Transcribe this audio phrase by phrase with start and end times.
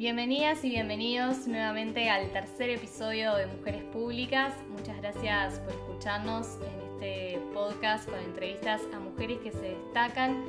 [0.00, 4.54] Bienvenidas y bienvenidos nuevamente al tercer episodio de Mujeres Públicas.
[4.70, 10.42] Muchas gracias por escucharnos en este podcast con entrevistas a mujeres que se destacan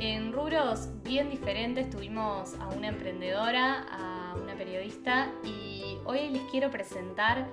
[0.00, 1.90] en rubros bien diferentes.
[1.90, 7.46] Tuvimos a una emprendedora, a una periodista y hoy les quiero presentar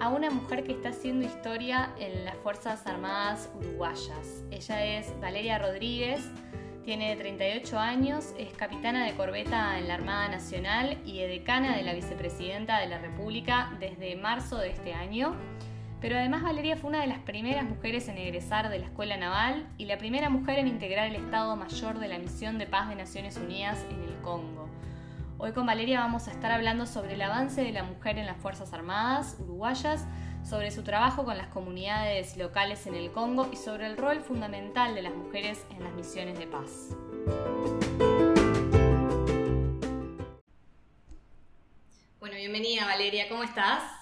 [0.00, 4.42] a una mujer que está haciendo historia en las Fuerzas Armadas Uruguayas.
[4.50, 6.20] Ella es Valeria Rodríguez
[6.84, 11.92] tiene 38 años, es capitana de corbeta en la Armada Nacional y edecana de la
[11.92, 15.34] vicepresidenta de la República desde marzo de este año.
[16.00, 19.68] Pero además Valeria fue una de las primeras mujeres en egresar de la Escuela Naval
[19.76, 22.96] y la primera mujer en integrar el Estado Mayor de la Misión de Paz de
[22.96, 24.66] Naciones Unidas en el Congo.
[25.36, 28.38] Hoy con Valeria vamos a estar hablando sobre el avance de la mujer en las
[28.38, 30.06] Fuerzas Armadas uruguayas,
[30.48, 34.94] sobre su trabajo con las comunidades locales en el Congo y sobre el rol fundamental
[34.94, 36.96] de las mujeres en las misiones de paz.
[42.18, 43.99] Bueno, bienvenida Valeria, ¿cómo estás?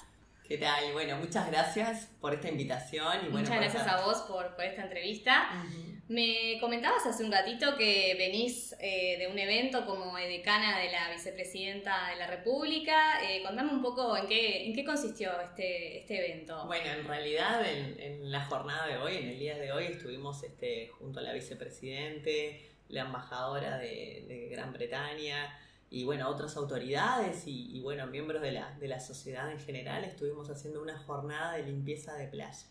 [0.48, 0.94] ¿Qué tal?
[0.94, 3.26] Bueno, muchas gracias por esta invitación.
[3.26, 5.62] Y muchas gracias a vos por, esta entrevista.
[6.08, 11.10] Me comentabas hace un ratito que venís eh, de un evento como edecana de la
[11.10, 13.22] vicepresidenta de la República.
[13.28, 16.64] Eh, contame un poco en qué, en qué consistió este, este evento.
[16.64, 20.88] Bueno, en realidad en, la jornada de hoy, en el día de hoy, estuvimos este,
[20.98, 25.54] junto a la vicepresidente, la embajadora de, Gran Bretaña
[25.90, 30.50] y bueno, otras autoridades y, bueno, miembros de la, de la sociedad en general, estuvimos
[30.50, 32.66] haciendo una jornada de limpieza de playa.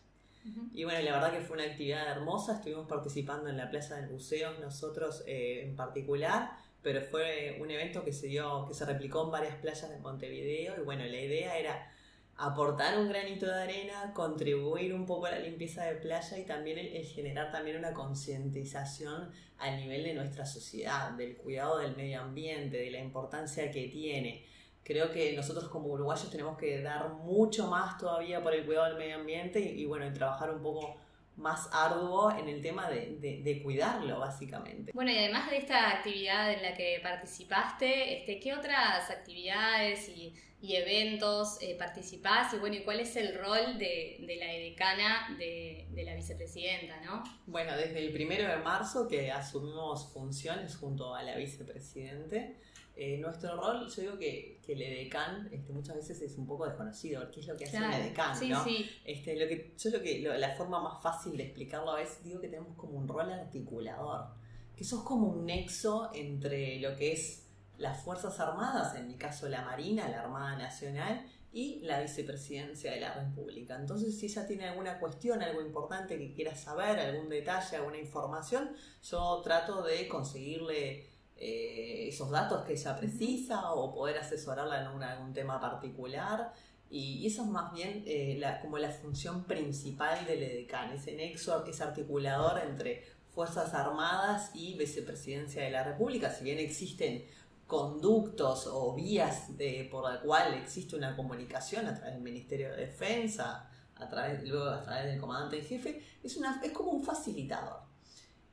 [0.73, 4.07] Y bueno, la verdad que fue una actividad hermosa, estuvimos participando en la Plaza del
[4.07, 6.51] Buceo nosotros eh, en particular,
[6.81, 10.79] pero fue un evento que se dio, que se replicó en varias playas de Montevideo
[10.79, 11.91] y bueno, la idea era
[12.37, 16.77] aportar un granito de arena, contribuir un poco a la limpieza de playa y también
[16.77, 22.77] el generar también una concientización a nivel de nuestra sociedad, del cuidado del medio ambiente,
[22.77, 24.45] de la importancia que tiene.
[24.83, 28.97] Creo que nosotros como uruguayos tenemos que dar mucho más todavía por el cuidado del
[28.97, 30.95] medio ambiente y, bueno, y trabajar un poco
[31.37, 34.91] más arduo en el tema de, cuidarlo, básicamente.
[34.93, 40.33] Bueno, y además de esta actividad en la que participaste, este, ¿qué otras actividades y,
[40.61, 42.53] eventos eh, participás?
[42.53, 47.23] Y bueno, ¿y cuál es el rol de, la edecana de, de, la vicepresidenta, no?
[47.45, 52.57] Bueno, desde el primero de marzo que asumimos funciones junto a la vicepresidente,
[52.99, 56.65] eh, nuestro rol, yo digo que, que el edecán este, muchas veces es un poco
[56.65, 58.65] desconocido, qué es lo que hace el edecán, ¿no?
[59.05, 62.47] Este, lo que, yo lo que la forma más fácil de explicarlo es, digo que
[62.47, 64.29] tenemos como un rol articulador,
[64.75, 67.47] que sos como un nexo entre lo que es
[67.77, 72.99] las Fuerzas Armadas, en mi caso la Marina, la Armada Nacional, y la vicepresidencia de
[72.99, 73.75] la República.
[73.75, 78.71] Entonces, si ella tiene alguna cuestión, algo importante que quiera saber, algún detalle, alguna información,
[79.03, 85.33] yo trato de conseguirle eh, esos datos que ella precisa o poder asesorarla en algún
[85.33, 86.53] tema particular.
[86.89, 91.83] Y, eso es más bien eh, como la función principal del EDECAN, ese nexo, ese
[91.83, 96.31] articulador entre Fuerzas Armadas y Vicepresidencia de la República.
[96.31, 97.25] Si bien existen
[97.67, 102.77] conductos o vías de, por la cual existe una comunicación a través del Ministerio de
[102.77, 107.03] Defensa, a través, luego a través del comandante en jefe, es, una, es como un
[107.03, 107.86] facilitador.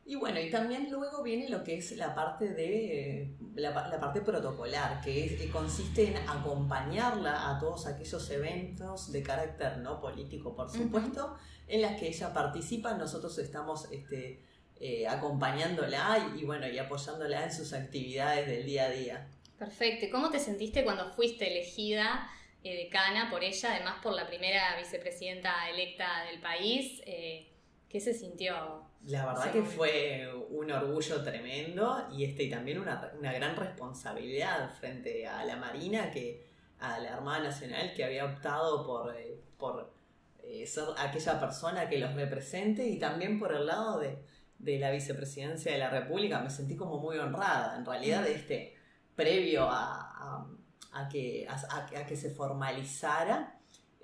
[0.07, 5.01] Y bueno, y también luego viene lo que es la parte de la, parte protocolar,
[5.01, 11.81] que, consiste en acompañarla a todos aquellos eventos de carácter no político, por supuesto, en
[11.81, 12.93] las que ella participa.
[12.95, 14.45] Nosotros estamos este,
[14.79, 19.29] eh, acompañándola y, bueno, y apoyándola en sus actividades del día a día.
[19.59, 20.07] Perfecto.
[20.13, 22.29] ¿Cómo te sentiste cuando fuiste elegida
[22.63, 27.01] eh, decana por ella, además por la primera vicepresidenta electa del país?
[27.07, 27.49] Eh,
[27.89, 28.84] ¿Qué se sintió?
[29.07, 35.27] La verdad que fue un orgullo tremendo y, este, y también una, gran responsabilidad frente
[35.27, 36.47] a la Marina, que,
[36.79, 39.93] a la Armada Nacional, que había optado por, eh, por
[40.43, 44.19] eh, ser aquella persona que los represente y también por el lado de,
[44.79, 46.41] la vicepresidencia de la República.
[46.41, 48.75] Me sentí como muy honrada, en realidad, este,
[49.15, 50.49] previo a,
[51.11, 53.54] que, a que se formalizara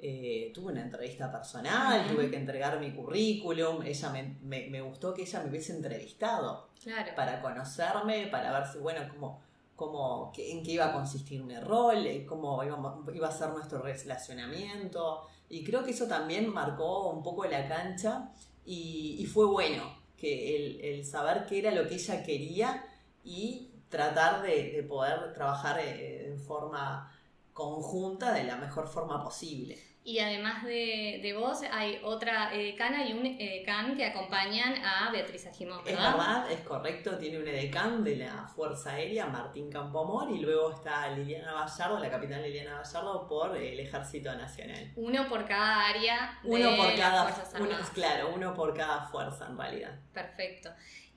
[0.02, 4.36] eh, tuve una entrevista personal, tuve que entregar mi currículum, ella me,
[4.68, 6.68] me, gustó que ella me hubiese entrevistado
[7.14, 9.42] para conocerme, para ver si, bueno, cómo,
[9.76, 13.82] cómo, en qué iba a consistir mi rol, eh, cómo iba, iba, a ser nuestro
[13.82, 15.26] relacionamiento.
[15.50, 18.30] Y creo que eso también marcó un poco la cancha
[18.64, 19.82] y, fue bueno,
[20.16, 22.84] que el, el, saber qué era lo que ella quería
[23.22, 27.12] y tratar de, de poder trabajar eh, en forma
[27.52, 29.89] conjunta de la mejor forma posible.
[30.02, 35.46] Y además de, de vos, hay otra edecana y un edecán que acompañan a Beatriz
[35.46, 35.80] Ajimón.
[35.86, 37.18] Es verdad, es correcto.
[37.18, 42.10] Tiene un edecán de la Fuerza Aérea, Martín Campomor, y luego está Liliana Gallardo, la
[42.10, 44.90] capitán Liliana Gallardo, por el Ejército Nacional.
[44.96, 46.38] Uno por cada área.
[46.42, 47.36] De uno por cada.
[47.60, 49.98] Uno, claro, uno por cada fuerza en realidad.
[50.14, 50.70] Perfecto.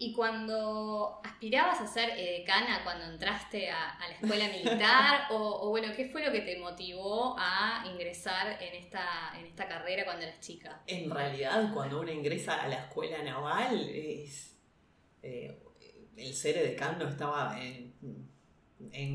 [0.03, 6.09] Y cuando aspirabas a ser edecana, cuando entraste a, la escuela militar, o, bueno, ¿qué
[6.09, 10.81] fue lo que te motivó a ingresar en esta, en esta carrera cuando eras chica?
[10.87, 14.57] En realidad, cuando uno ingresa a la escuela naval, es,
[15.21, 15.57] eh,
[16.17, 17.93] el ser edecán no estaba en,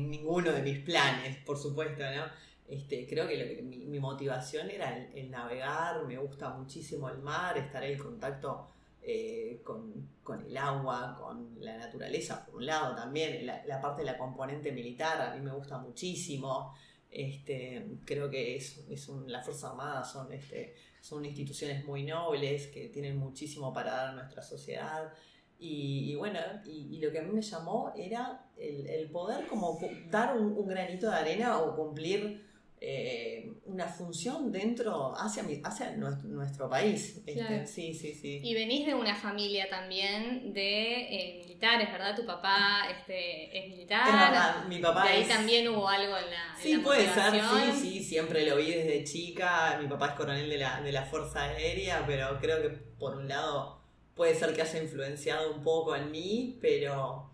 [0.09, 2.25] ninguno de mis planes, por supuesto, ¿no?
[2.67, 7.83] Este, creo que, mi, motivación era el, el navegar, me gusta muchísimo el mar, estar
[7.83, 8.69] en contacto
[9.11, 14.15] eh, con, el agua, con la naturaleza, por un lado también, la, parte de la
[14.15, 16.75] componente militar a mí me gusta muchísimo.
[17.09, 22.89] Este, creo que es, es las Fuerzas Armadas son, este, son instituciones muy nobles que
[22.89, 25.11] tienen muchísimo para dar a nuestra sociedad.
[25.57, 29.79] Y, bueno, y, lo que a mí me llamó era el, poder como
[30.11, 32.47] dar un, granito de arena o cumplir
[32.81, 37.21] eh, una función dentro, hacia, hacia nuestro, país.
[37.25, 38.39] Este, sí, sí, sí.
[38.41, 42.15] Y venís de una familia también de eh, militares, ¿verdad?
[42.15, 44.07] Tu papá este, es militar.
[44.07, 46.55] Es verdad, mi papá de ahí también hubo algo en la.
[46.57, 49.77] Sí, puede ser, sí, sí, siempre lo vi desde chica.
[49.81, 53.27] Mi papá es coronel de la, de la Fuerza Aérea, pero creo que por un
[53.27, 53.81] lado
[54.15, 57.28] puede ser que haya influenciado un poco en mí, pero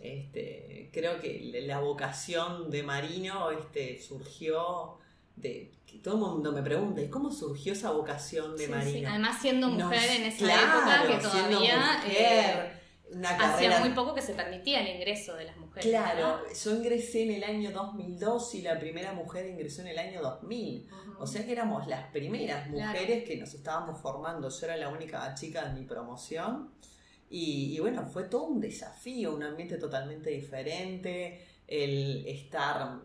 [0.00, 4.98] este, creo que la vocación de Marino este, surgió
[5.36, 9.08] de que todo el mundo me pregunta, ¿y cómo surgió esa vocación de Marino?
[9.08, 12.72] Además siendo mujer en esa época que todavía eh,
[13.38, 15.88] hacía muy poco que se permitía el ingreso de las mujeres.
[15.88, 20.22] Claro, yo ingresé en el año 2002 y la primera mujer ingresó en el año
[20.22, 20.88] 2000.
[21.18, 24.48] O sea que éramos las primeras mujeres que nos estábamos formando.
[24.48, 26.70] Yo era la única chica de mi promoción.
[27.28, 33.00] Y, bueno, fue todo un desafío, un ambiente totalmente diferente, el estar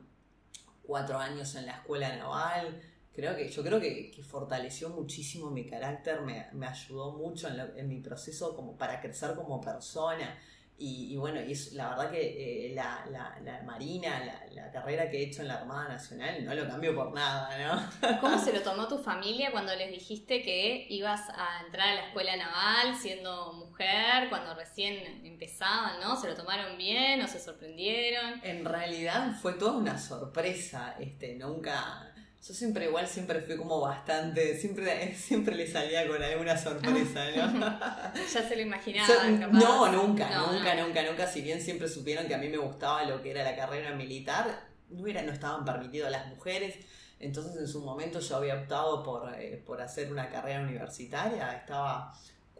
[0.83, 2.81] cuatro años en la escuela naval,
[3.13, 7.87] creo que, yo creo que, fortaleció muchísimo mi carácter, me, me ayudó mucho en, en,
[7.87, 10.37] mi proceso como para crecer como persona.
[10.83, 15.49] Y, bueno, y la verdad que eh, la, Marina, la, carrera que he hecho en
[15.49, 17.55] la Armada Nacional, no lo cambio por nada,
[18.01, 18.19] ¿no?
[18.21, 22.07] ¿Cómo se lo tomó tu familia cuando les dijiste que ibas a entrar a la
[22.07, 26.15] escuela naval siendo mujer, cuando recién empezaban, ¿no?
[26.15, 28.41] ¿Se lo tomaron bien o se sorprendieron?
[28.43, 32.10] En realidad fue toda una sorpresa, este, nunca
[32.45, 38.13] yo siempre igual siempre fui como bastante, siempre, siempre le salía con alguna sorpresa, ¿no?
[38.33, 39.07] ya se lo imaginaba.
[39.51, 41.27] no, nunca, nunca, nunca, nunca.
[41.27, 44.59] Si bien siempre supieron que a mí me gustaba lo que era la carrera militar,
[44.89, 46.75] no, era, no estaban permitidas las mujeres.
[47.19, 51.53] Entonces en su momento yo había optado por, eh, por hacer una carrera universitaria.
[51.53, 52.11] Estaba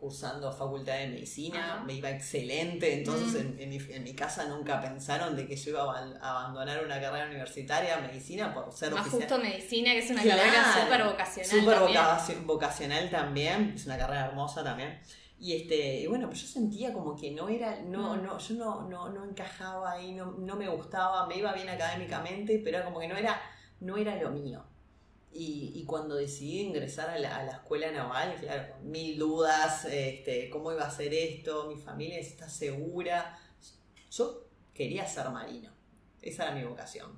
[0.02, 3.60] cursando facultad de medicina, me iba excelente, entonces mm.
[3.60, 5.82] en, mi, casa nunca pensaron de que yo iba
[6.20, 10.82] a abandonar una carrera universitaria, medicina, por ser Más justo medicina, que es una carrera
[10.82, 15.00] súper vocacional Súper vocacional también, es una carrera hermosa también.
[15.40, 18.24] Y este, y bueno, pues yo sentía como que no era, no, mm.
[18.24, 22.60] no, yo no, no, no encajaba ahí, no, no me gustaba, me iba bien académicamente,
[22.64, 23.40] pero como que no era,
[23.82, 24.66] no era lo mío.
[25.34, 30.92] Y, cuando decidí ingresar a la, escuela naval, claro, mil dudas, este, cómo iba a
[30.92, 33.40] ser esto, mi familia está segura.
[34.12, 35.72] Yo quería ser marino,
[36.22, 37.12] esa era mi vocación.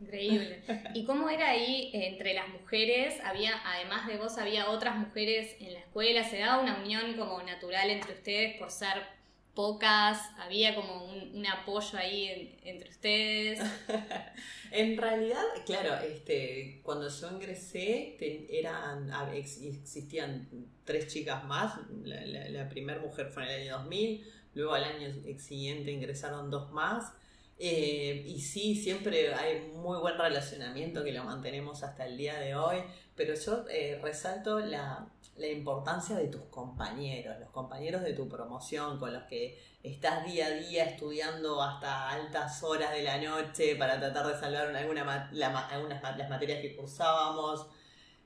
[0.00, 0.62] Increíble.
[0.94, 3.18] ¿Y cómo era ahí entre las mujeres?
[3.24, 6.22] Había, además de vos, había otras mujeres en la escuela.
[6.24, 9.15] ¿Se daba una unión como natural entre ustedes por ser
[9.56, 13.58] pocas, había como un, apoyo ahí entre ustedes.
[14.70, 18.16] en realidad, claro, este, cuando yo ingresé
[18.50, 20.48] eran, existían
[20.84, 25.08] tres chicas más, la, primera mujer fue en el año 2000, luego al año
[25.38, 27.12] siguiente ingresaron dos más.
[27.58, 32.54] Eh, y sí, siempre hay muy buen relacionamiento que lo mantenemos hasta el día de
[32.54, 32.78] hoy,
[33.14, 35.08] pero yo eh, resalto la,
[35.38, 40.46] la importancia de tus compañeros, los compañeros de tu promoción con los que estás día
[40.46, 45.28] a día estudiando hasta altas horas de la noche para tratar de salvar alguna,
[45.70, 47.66] algunas las materias que cursábamos.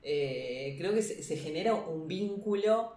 [0.01, 2.93] Eh, creo que se, genera un vínculo,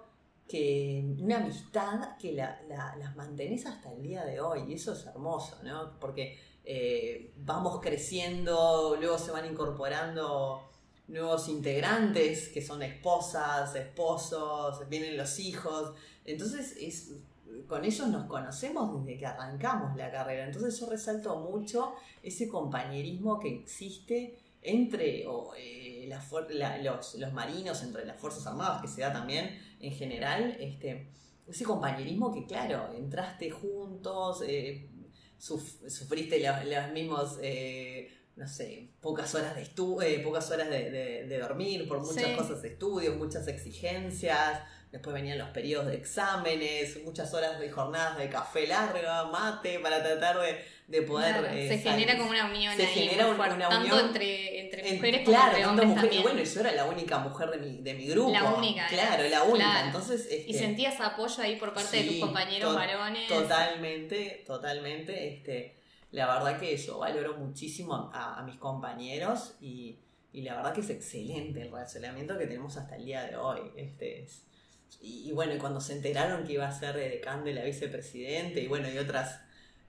[0.48, 5.58] que, una amistad que las mantenés hasta el día de hoy y eso es hermoso,
[5.62, 5.98] ¿no?
[5.98, 10.70] Porque eh, vamos creciendo, luego se van incorporando
[11.08, 15.92] nuevos integrantes que son esposas, esposos, vienen los hijos.
[16.24, 17.12] Entonces, es,
[17.68, 20.46] con ellos nos conocemos desde que arrancamos la carrera.
[20.46, 25.24] Entonces, yo resalto mucho ese compañerismo que existe entre
[25.58, 26.08] eh,
[26.82, 31.08] los, los, marinos, entre las Fuerzas Armadas, que se da también en general, este,
[31.46, 34.88] ese compañerismo que, claro, entraste juntos, eh,
[35.38, 42.00] sufriste los, mismos, eh, no sé, pocas horas de estu pocas horas de, dormir, por
[42.00, 44.60] muchas cosas de estudio, muchas exigencias.
[44.90, 50.00] Después venían los periodos de exámenes, muchas horas de jornadas de café larga, mate, para
[50.00, 51.48] tratar de, de poder...
[51.52, 55.66] Eh, se genera como una unión se genera una, tanto entre, entre mujeres como entre
[55.66, 58.30] hombres Y bueno, yo era la única mujer de mi, de mi grupo.
[58.30, 58.86] La única.
[58.86, 59.86] Claro, la única.
[59.86, 63.26] Entonces, y este, sentías apoyo ahí por parte de tus compañeros varones.
[63.26, 65.34] Totalmente, totalmente.
[65.34, 65.83] Este,
[66.14, 69.98] la verdad que yo valoro muchísimo a, a mis compañeros y,
[70.32, 73.60] y, la verdad que es excelente el relacionamiento que tenemos hasta el día de hoy.
[73.76, 74.44] Este es,
[75.00, 78.68] y, bueno, y cuando se enteraron que iba a ser decán de la vicepresidente y
[78.68, 79.40] bueno, y otras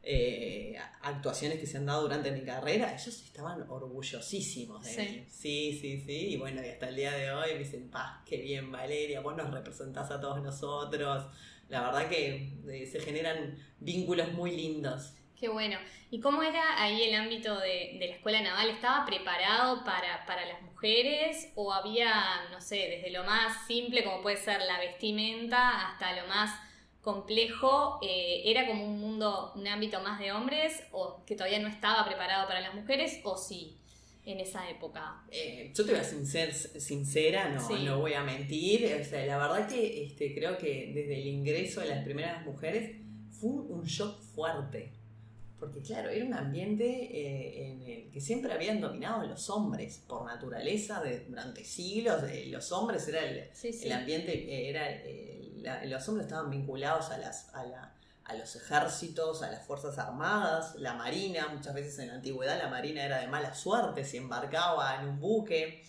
[0.02, 5.26] eh, actuaciones que se han dado durante mi carrera, ellos estaban orgullosísimos de mí.
[5.30, 6.34] Sí, sí, sí.
[6.34, 9.38] Y bueno, y hasta el día de hoy me dicen, paz, qué bien Valeria, vos
[9.38, 11.28] nos representás a todos nosotros.
[11.70, 15.14] La verdad que eh, se generan vínculos muy lindos.
[15.40, 15.78] Qué bueno.
[16.12, 18.70] ¿Y cómo era ahí el ámbito de, la escuela naval?
[18.70, 24.22] ¿Estaba preparado para, para, las mujeres o había, no sé, desde lo más simple como
[24.22, 26.58] puede ser la vestimenta hasta lo más
[27.02, 28.00] complejo?
[28.02, 32.06] Eh, ¿Era como un mundo, un ámbito más de hombres o que todavía no estaba
[32.06, 33.78] preparado para las mujeres o sí?
[34.26, 35.24] en esa época?
[35.30, 38.92] Eh, yo te voy a ser sincera, no, no voy a mentir.
[39.00, 42.96] O sea, la verdad que este, creo que desde el ingreso de las primeras mujeres
[43.30, 44.95] fue un shock fuerte
[45.60, 50.26] porque claro, era un ambiente eh, en el que siempre habían dominado los hombres por
[50.26, 52.24] naturaleza durante siglos.
[52.24, 57.54] Eh, los hombres era el, el ambiente, eh, era los hombres estaban vinculados a, las,
[57.56, 57.94] a, la,
[58.26, 61.48] a los ejércitos, a las fuerzas armadas, la marina.
[61.48, 65.20] Muchas veces en la antigüedad la marina era de mala suerte si embarcaba en un
[65.20, 65.84] buque.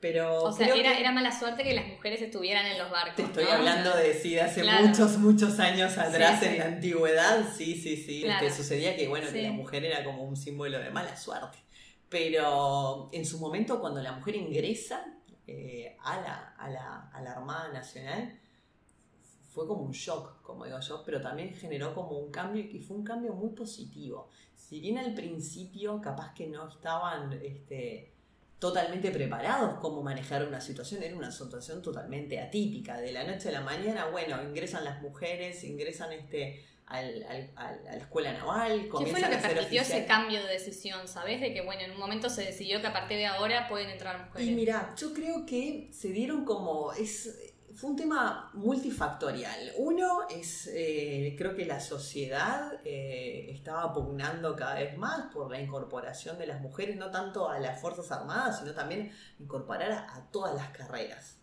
[0.00, 3.16] Pero o sea, era, era, mala suerte que las mujeres estuvieran en los barcos.
[3.16, 7.44] Te estoy hablando de sí, de hace muchos, muchos años atrás en la antigüedad.
[7.56, 8.24] Sí, sí, sí.
[8.38, 11.58] Que sucedía que, bueno, que la mujer era como un símbolo de mala suerte.
[12.08, 15.04] Pero en su momento, cuando la mujer ingresa
[15.46, 18.38] eh, a, la, a, la, a la Armada Nacional,
[19.48, 22.96] fue como un shock, como digo yo, pero también generó como un cambio y fue
[22.96, 24.28] un cambio muy positivo.
[24.54, 28.12] Si bien al principio capaz que no estaban este,
[28.58, 31.02] totalmente preparados cómo manejar una situación.
[31.02, 32.98] Era una situación totalmente atípica.
[33.00, 37.96] De la noche a la mañana, bueno, ingresan las mujeres, ingresan este al, a la
[37.96, 38.88] escuela naval.
[38.98, 41.06] ¿Qué fue lo que permitió ese cambio de decisión?
[41.06, 41.40] ¿Sabes?
[41.40, 44.26] De que, bueno, en un momento se decidió que a partir de ahora pueden entrar
[44.26, 44.48] mujeres.
[44.48, 46.92] Y mira, yo creo que se dieron como.
[46.92, 49.70] Es, fue un tema multifactorial.
[49.76, 55.60] Uno es, eh, creo que la sociedad eh, estaba pugnando cada vez más por la
[55.60, 60.56] incorporación de las mujeres, no tanto a las Fuerzas Armadas, sino también incorporar a, todas
[60.56, 61.38] las carreras.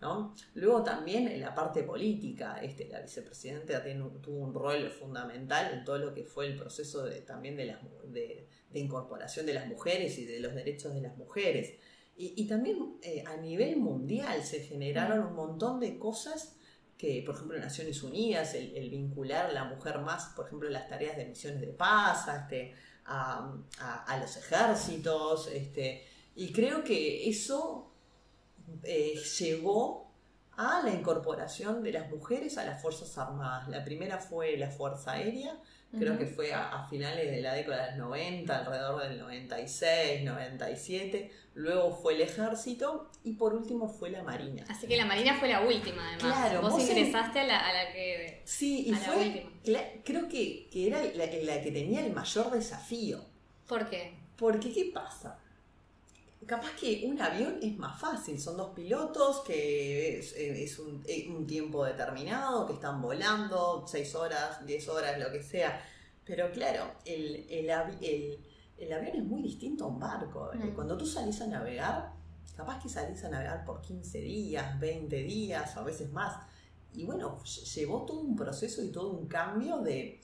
[0.00, 0.34] ¿no?
[0.54, 3.80] Luego también en la parte política, este, la vicepresidenta
[4.20, 8.78] tuvo un rol fundamental en todo lo que fue el proceso de, también de, de
[8.80, 11.74] incorporación de las mujeres y de los derechos de las mujeres.
[12.18, 16.56] Y, también eh, a nivel mundial se generaron un montón de cosas
[16.96, 21.26] que, por ejemplo, Naciones Unidas, el, vincular la mujer más, por ejemplo, las tareas de
[21.26, 27.92] misiones de paz, a, este, a, los ejércitos, este, y creo que eso
[28.82, 30.10] eh, llegó
[30.56, 33.68] a la incorporación de las mujeres a las Fuerzas Armadas.
[33.68, 35.60] La primera fue la Fuerza Aérea,
[35.98, 41.94] creo que fue a, finales de la década del 90, alrededor del 96, 97, luego
[41.94, 44.64] fue el ejército y por último fue la marina.
[44.68, 46.38] Así que la marina fue la última además.
[46.38, 48.42] Claro, vos, ingresaste a, la, que...
[48.44, 49.46] Sí, y fue,
[50.04, 51.30] creo que, era la,
[51.62, 53.24] que tenía el mayor desafío.
[53.66, 54.14] ¿Por qué?
[54.36, 55.38] Porque, ¿qué pasa?
[56.46, 61.84] Capaz que un avión es más fácil, son dos pilotos que es, un, un, tiempo
[61.84, 65.80] determinado, que están volando, seis horas, diez horas, lo que sea.
[66.24, 67.70] Pero claro, el, el,
[68.78, 70.50] el, avión es muy distinto a un barco.
[70.54, 70.74] Mm.
[70.74, 72.12] Cuando tú salís a navegar,
[72.56, 76.36] capaz que salís a navegar por 15 días, 20 días, o a veces más.
[76.92, 80.20] Y bueno, llevó todo un proceso y todo un cambio de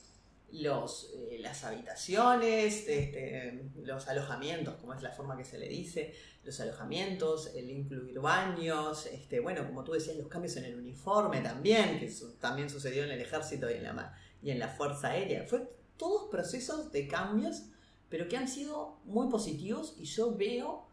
[0.52, 6.14] los, eh, las habitaciones, este, los alojamientos, como es la forma que se le dice,
[6.44, 11.40] los alojamientos, el incluir baños, este, bueno, como tú decías, los cambios en el uniforme
[11.40, 15.44] también, que también sucedió en el ejército y en, la, y en la Fuerza Aérea.
[15.46, 17.64] Fue todos procesos de cambios,
[18.10, 20.86] pero que han sido muy positivos y yo veo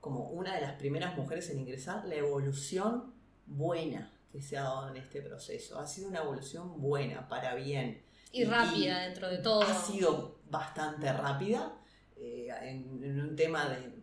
[0.00, 3.12] como una de las primeras mujeres en ingresar la evolución
[3.46, 5.78] buena que se ha dado en este proceso.
[5.78, 8.02] Ha sido una evolución buena, para bien
[8.32, 9.62] y rápida dentro de todo.
[9.62, 11.74] Ha sido bastante rápida
[12.16, 14.02] eh, en, un tema de,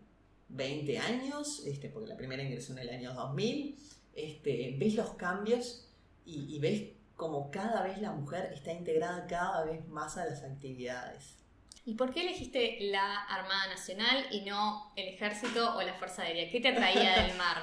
[0.52, 3.78] 20 años, este, porque la primera ingresó en el año 2000,
[4.16, 5.88] este, ves los cambios
[6.26, 10.44] y, y ves como cada vez la mujer está integrada cada vez más a las
[10.44, 11.40] actividades.
[11.86, 16.50] ¿Y por qué elegiste la Armada Nacional y no el Ejército o la Fuerza Aérea?
[16.50, 17.58] ¿Qué te atraía del mar?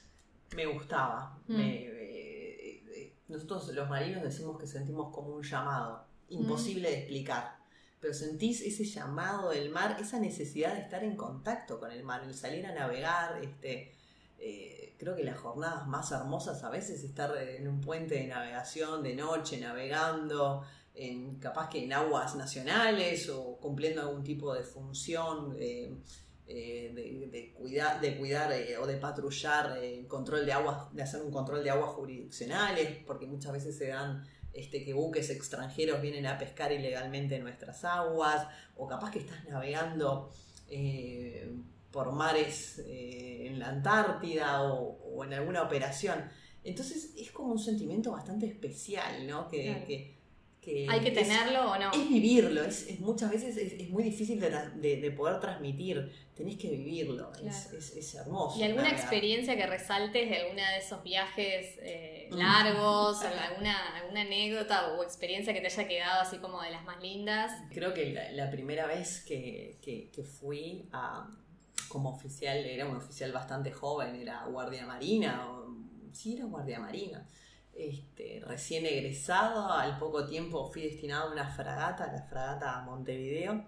[0.56, 1.38] Me gustaba.
[1.48, 1.60] Mm.
[1.60, 1.93] Eh,
[3.28, 7.56] nosotros los marinos decimos que sentimos como un llamado, imposible de explicar,
[8.00, 12.22] pero sentís ese llamado del mar, esa necesidad de estar en contacto con el mar,
[12.24, 13.92] el salir a navegar, este,
[14.38, 19.02] eh, creo que las jornadas más hermosas a veces estar en un puente de navegación
[19.02, 20.64] de noche, navegando,
[20.94, 25.96] en, capaz que en aguas nacionales o cumpliendo algún tipo de función eh,
[26.46, 31.22] eh, de, cuidar, de cuidar eh, o de patrullar el control de aguas, de hacer
[31.22, 36.26] un control de aguas jurisdiccionales, porque muchas veces se dan este, que buques extranjeros vienen
[36.26, 38.46] a pescar ilegalmente en nuestras aguas,
[38.76, 40.32] o capaz que estás navegando
[41.90, 46.30] por mares en la Antártida o, en alguna operación.
[46.64, 49.48] Entonces es como un sentimiento bastante especial, ¿no?
[49.48, 50.14] que
[50.88, 51.92] ¿Hay que tenerlo o no?
[51.92, 58.14] Es vivirlo, es, muchas veces es, muy difícil de, poder transmitir, tenés que vivirlo, es,
[58.14, 58.58] hermoso.
[58.58, 62.36] ¿Y alguna experiencia que resaltes de alguna de esos viajes eh, mm.
[62.36, 67.00] largos, alguna, alguna anécdota o experiencia que te haya quedado así como de las más
[67.00, 67.52] lindas?
[67.72, 69.78] Creo que la, primera vez que,
[70.40, 71.28] fui a,
[71.88, 75.76] como oficial, era un oficial bastante joven, era guardia marina, o,
[76.12, 77.26] sí, era guardia marina
[77.76, 83.64] este, recién egresado, al poco tiempo fui destinado a una fragata, la fragata Montevideo.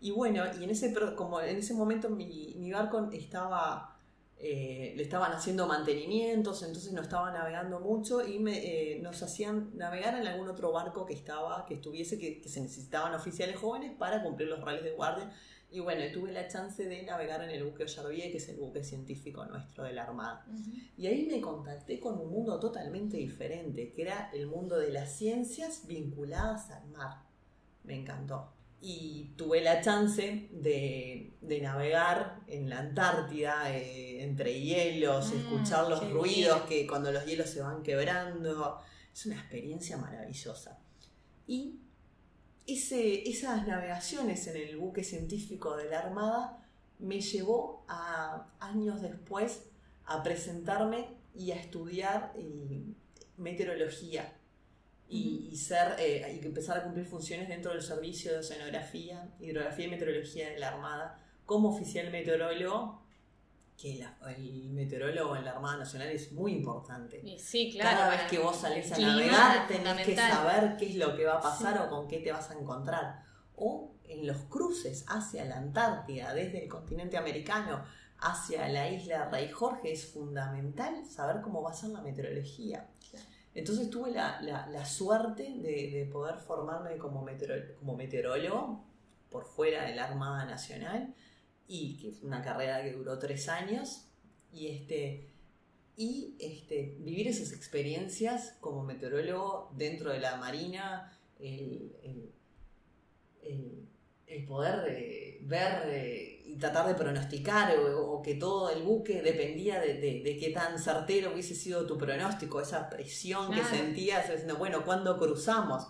[0.00, 3.96] Y bueno, y en ese, como en ese momento mi, barco estaba,
[4.38, 9.70] eh, le estaban haciendo mantenimientos, entonces no estaba navegando mucho y me, eh, nos hacían
[9.76, 13.92] navegar en algún otro barco que estaba, que estuviese, que, que se necesitaban oficiales jóvenes
[13.98, 15.32] para cumplir los roles de guardia
[15.70, 18.82] y bueno, tuve la chance de navegar en el buque Ollarvie, que es el buque
[18.82, 20.46] científico nuestro de la Armada.
[20.96, 25.12] Y ahí me contacté con un mundo totalmente diferente, que era el mundo de las
[25.12, 27.22] ciencias vinculadas al mar.
[27.84, 28.54] Me encantó.
[28.80, 36.10] Y tuve la chance de, navegar en la Antártida, eh, entre hielos, mm, escuchar los
[36.10, 38.78] ruidos que cuando los hielos se van quebrando.
[39.12, 40.78] Es una experiencia maravillosa.
[41.46, 41.80] Y
[42.68, 46.58] esas navegaciones en el buque científico de la Armada
[46.98, 49.64] me llevó a años después
[50.04, 52.34] a presentarme y a estudiar
[53.36, 54.34] meteorología
[55.08, 59.90] y, ser, eh, y empezar a cumplir funciones dentro del servicio de oceanografía, hidrografía y
[59.90, 63.07] meteorología de la Armada como oficial meteorólogo
[63.78, 64.04] que
[64.36, 67.22] el meteorólogo en la Armada Nacional es muy importante.
[67.38, 67.96] sí, claro.
[67.96, 71.34] Cada vez que vos salís a navegar tenés que saber qué es lo que va
[71.34, 73.22] a pasar o con qué te vas a encontrar.
[73.54, 77.84] O en los cruces hacia la Antártida, desde el continente americano
[78.18, 82.88] hacia la isla Rey Jorge, es fundamental saber cómo va a ser la meteorología.
[83.54, 87.24] Entonces tuve la, suerte de, poder formarme como,
[87.78, 88.84] como meteorólogo
[89.30, 91.14] por fuera de la Armada Nacional
[91.68, 94.06] y que fue una carrera que duró tres años
[94.52, 95.28] y este
[95.96, 101.92] y este, vivir esas experiencias como meteorólogo dentro de la marina, el,
[104.46, 110.38] poder eh, ver eh, y tratar de pronosticar o, que todo el buque dependía de,
[110.40, 115.88] qué tan certero hubiese sido tu pronóstico, esa presión que sentías diciendo, bueno, ¿cuándo cruzamos?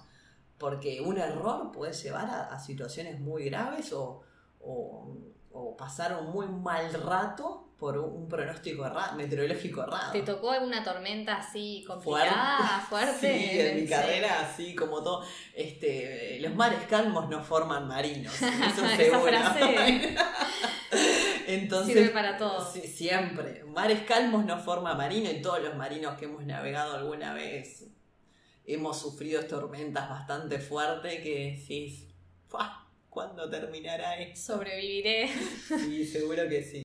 [0.57, 4.23] Porque un error puede llevar a, situaciones muy graves o
[4.61, 5.28] o
[5.77, 8.85] pasaron un muy mal rato por un pronóstico
[9.17, 10.13] meteorológico errado.
[10.13, 13.21] ¿Te tocó alguna tormenta así complicada, fuerte?
[13.21, 15.25] sí, en mi carrera, así como todo.
[15.55, 18.35] Este, los mares calmos no forman marinos.
[18.43, 20.17] Eso Esa frase
[21.47, 22.73] Entonces, sirve para todos.
[22.73, 23.65] siempre.
[23.65, 27.87] Mares calmos no forman marino y todos los marinos que hemos navegado alguna vez
[28.67, 32.07] hemos sufrido tormentas bastante fuertes que decís,
[33.19, 34.55] ¿Cuándo terminará esto?
[34.55, 35.29] Sobreviviré.
[35.67, 36.83] Sí, seguro que sí.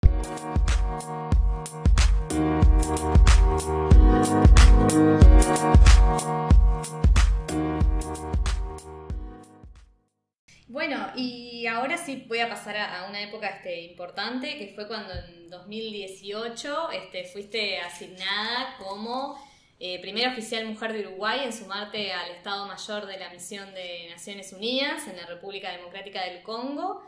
[10.68, 15.14] Bueno, y ahora sí voy a pasar a, una época este, importante, que fue cuando
[15.14, 19.38] en 2018 este, fuiste asignada como
[19.80, 24.08] eh, primera oficial mujer de Uruguay en sumarte al Estado Mayor de la Misión de
[24.10, 27.02] Naciones Unidas en la República Democrática del Congo.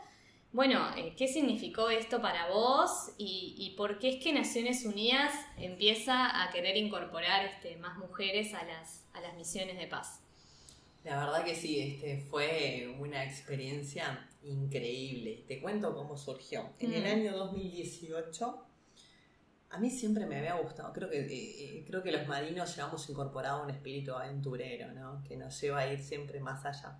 [0.52, 6.42] Bueno, eh, ¿qué significó esto para vos y, por qué es que Naciones Unidas empieza
[6.42, 10.20] a querer incorporar este, más mujeres a las, a las misiones de paz?
[11.04, 15.44] La verdad que sí, este, fue una experiencia increíble.
[15.46, 16.70] Te cuento cómo surgió.
[16.78, 17.06] En el mm.
[17.06, 18.65] año 2018,
[19.76, 23.08] a mí siempre me había gustado, creo que, eh, eh, creo que los marinos llevamos
[23.10, 25.22] incorporado un espíritu aventurero, ¿no?
[25.22, 26.98] que nos lleva a ir siempre más allá.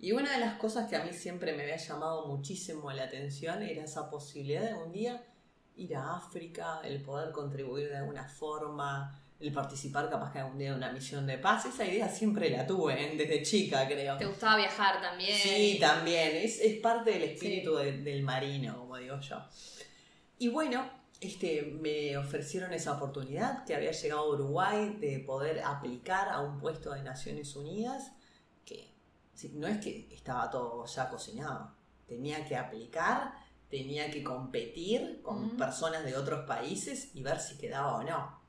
[0.00, 3.62] Y una de las cosas que a mí siempre me había llamado muchísimo la atención
[3.62, 5.22] era esa posibilidad de un día
[5.76, 10.70] ir a África, el poder contribuir de alguna forma, el participar capaz que algún día
[10.70, 11.66] de una misión de paz.
[11.66, 13.16] Esa idea siempre la tuve, ¿eh?
[13.16, 14.16] desde chica creo.
[14.16, 15.38] ¿Te gustaba viajar también?
[15.38, 16.36] Sí, también.
[16.36, 19.36] Es, es parte del espíritu del marino, como digo yo.
[20.38, 26.28] Y bueno, este, me ofrecieron esa oportunidad que había llegado a Uruguay de poder aplicar
[26.28, 28.12] a un puesto de Naciones Unidas,
[28.64, 28.94] que
[29.52, 31.74] no es que estaba todo ya cocinado,
[32.06, 33.34] tenía que aplicar,
[33.68, 38.40] tenía que competir con personas de otros países y ver si quedaba o no.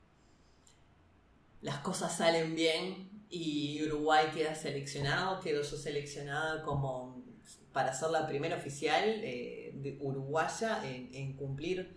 [1.62, 7.21] Las cosas salen bien y Uruguay queda seleccionado, quedo yo seleccionada como
[7.71, 11.95] para ser la primera oficial eh, de uruguaya en, cumplir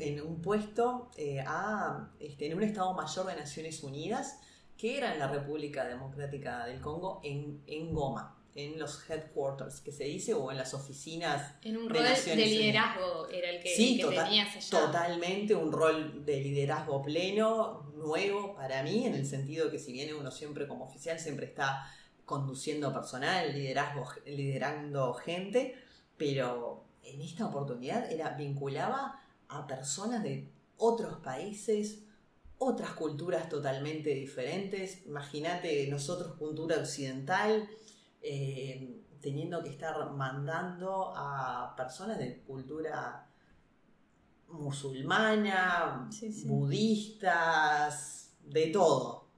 [0.00, 4.40] en un puesto eh, a, este, en un Estado Mayor de Naciones Unidas
[4.76, 9.92] que era en la República Democrática del Congo, en, en Goma en los headquarters, que
[9.92, 11.54] se dice, o en las oficinas.
[11.62, 14.86] En un rol de liderazgo era el que, sí, tenías allá.
[14.86, 20.12] Totalmente, un rol de liderazgo pleno, nuevo para mí, en el sentido que si viene
[20.12, 21.88] uno siempre como oficial, siempre está
[22.24, 25.76] conduciendo personal, liderazgo, liderando gente,
[26.16, 32.04] pero en esta oportunidad era vinculaba a personas de otros países,
[32.58, 35.06] otras culturas totalmente diferentes.
[35.06, 37.68] Imagínate nosotros, cultura occidental,
[38.22, 43.28] eh, teniendo que estar mandando a personas de cultura
[44.48, 46.08] musulmana,
[46.44, 49.28] budistas, de todo.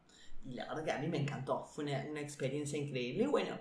[0.45, 3.25] Y la verdad que a mí me encantó, fue una, experiencia increíble.
[3.25, 3.59] Y bueno,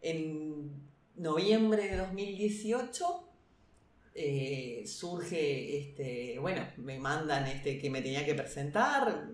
[0.00, 3.29] en noviembre de 2018
[4.14, 9.28] eh, surge, este, bueno, me mandan este, que me tenía que presentar.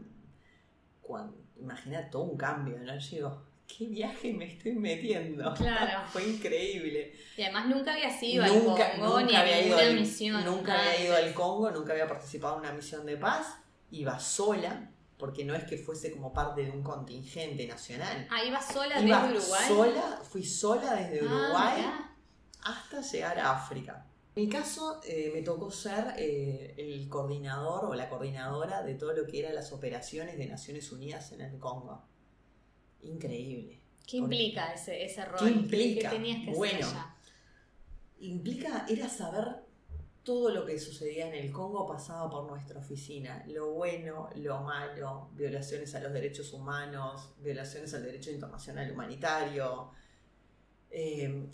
[1.01, 2.99] Cuando, imagina todo un cambio, ¿no?
[2.99, 5.55] Llego, ¿qué viaje me estoy metiendo?
[5.57, 6.07] Claro.
[6.09, 7.15] Fue increíble.
[7.37, 10.45] Y además nunca había ido al Congo ni a ninguna misión.
[10.45, 13.59] Nunca había ido al Congo, nunca había participado en una misión de paz.
[13.91, 18.27] Iba sola, porque no es que fuese como parte de un contingente nacional.
[18.31, 19.69] Ah, iba sola desde Uruguay.
[19.69, 21.85] Sola, fui sola desde ah, Uruguay
[22.63, 24.06] hasta llegar a África.
[24.37, 29.15] En mi caso, eh, me tocó ser eh, el coordinador o la coordinadora de todo
[29.15, 32.03] lo que eran las operaciones de Naciones Unidas en el Congo
[33.01, 33.81] increíble.
[34.07, 35.39] ¿Qué implica ese, ese rol?
[35.39, 36.11] ¿Qué implica?
[36.11, 36.87] tenías que bueno,
[38.21, 39.65] implica, era saber
[40.23, 43.43] todo lo que sucedía en el Congo pasaba por nuestra oficina.
[43.49, 49.93] Lo bueno, lo malo, violaciones a los derechos humanos, violaciones al derecho internacional humanitario.
[50.91, 51.49] Eh,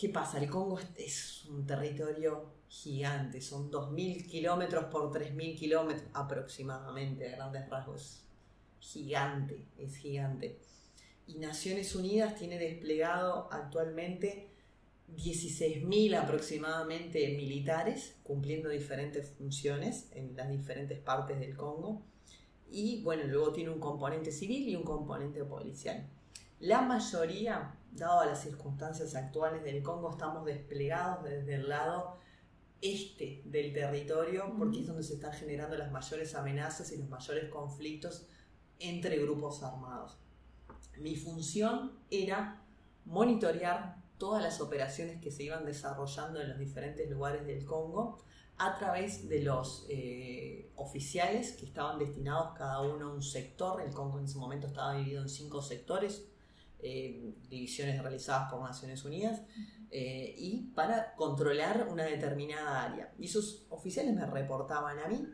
[0.00, 0.38] ¿Qué pasa?
[0.38, 7.68] El Congo es un territorio gigante, son 2.000 kilómetros por 3.000 kilómetros aproximadamente, a grandes
[7.68, 8.22] rasgos
[8.78, 10.58] gigante, es gigante.
[11.26, 14.48] Y Naciones Unidas tiene desplegado actualmente
[15.14, 22.00] 16.000 aproximadamente militares cumpliendo diferentes funciones en las diferentes partes del Congo.
[22.70, 26.08] Y bueno, luego tiene un componente civil y un componente policial.
[26.58, 32.18] La mayoría, dado las circunstancias actuales del Congo, estamos desplegados desde el lado
[32.80, 37.50] este del territorio, porque es donde se están generando las mayores amenazas y los mayores
[37.50, 38.26] conflictos
[38.78, 40.18] entre grupos armados.
[40.98, 42.62] Mi función era
[43.04, 48.18] monitorear todas las operaciones que se iban desarrollando en los diferentes lugares del Congo
[48.58, 53.80] a través de los eh, oficiales que estaban destinados cada uno a un sector.
[53.80, 56.29] El Congo en ese momento estaba dividido en cinco sectores,
[56.82, 59.40] eh, divisiones realizadas por Naciones Unidas,
[59.90, 63.12] eh, y para controlar una determinada área.
[63.18, 65.26] Y esos oficiales me reportaban a mí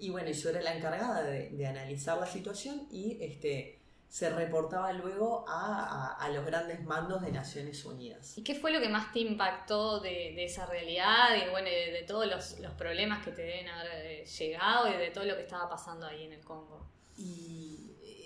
[0.00, 5.44] y bueno, yo era la encargada de, analizar la situación y este, se reportaba luego
[5.46, 8.36] a, los grandes mandos de Naciones Unidas.
[8.38, 12.26] ¿Y qué fue lo que más te impactó de, esa realidad y bueno, de, todos
[12.26, 16.06] los, problemas que te deben haber eh, llegado y de todo lo que estaba pasando
[16.06, 16.88] ahí en el Congo?
[17.18, 17.79] Y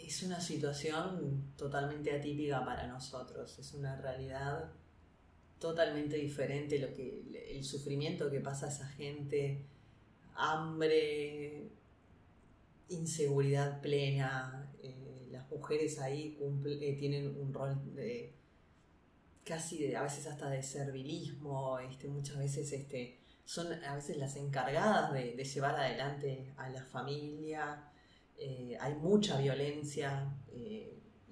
[0.08, 4.72] es una situación totalmente atípica para nosotros, es una realidad
[5.58, 9.64] totalmente diferente lo que el sufrimiento que pasa a esa gente
[10.36, 11.68] hambre,
[12.88, 14.70] inseguridad plena.
[14.82, 18.34] Eh, las mujeres ahí eh, tienen un rol de
[19.44, 24.36] casi de, a veces hasta de servilismo, este, muchas veces este, son a veces las
[24.36, 27.90] encargadas de, llevar adelante a la familia.
[28.38, 30.32] Eh, hay mucha violencia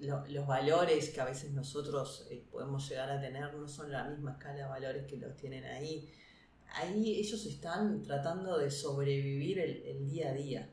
[0.03, 4.33] los valores que a veces nosotros eh, podemos llegar a tener no son la misma
[4.33, 6.09] escala de valores que los tienen ahí.
[6.75, 10.69] Ahí ellos están tratando de sobrevivir el, día a día.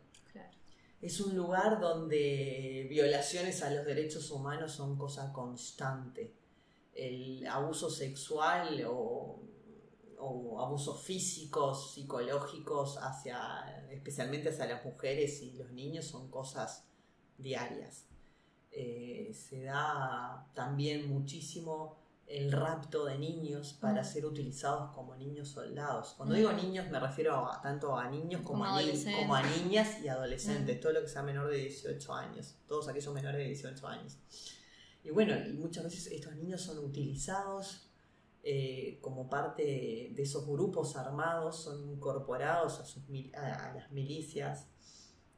[1.00, 6.34] Es un lugar donde violaciones a los derechos humanos son cosa constante.
[6.92, 9.42] El abuso sexual o,
[10.20, 16.84] o abusos físicos, psicológicos, hacia, especialmente hacia las mujeres y los niños, son cosas
[17.38, 18.06] diarias.
[18.70, 21.98] Eh, se da también muchísimo
[22.30, 24.04] el rapto de niños para mm.
[24.04, 26.14] ser utilizados como niños soldados.
[26.16, 26.56] Cuando digo mm.
[26.56, 28.80] niños me refiero tanto a niños como, a,
[29.18, 30.80] como a, niñas y adolescentes, mm.
[30.80, 34.18] todo lo que sea menor de 18 años, todos aquellos menores de 18 años.
[35.02, 37.89] Y bueno, y muchas veces estos niños son utilizados
[38.42, 44.68] eh, como parte de esos grupos armados, son incorporados a, sus, a las milicias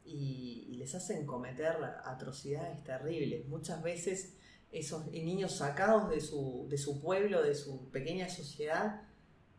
[0.05, 3.47] y, les hacen cometer atrocidades terribles.
[3.47, 4.37] Muchas veces
[4.73, 9.03] esos niños sacados de su, de su pueblo, de su pequeña sociedad,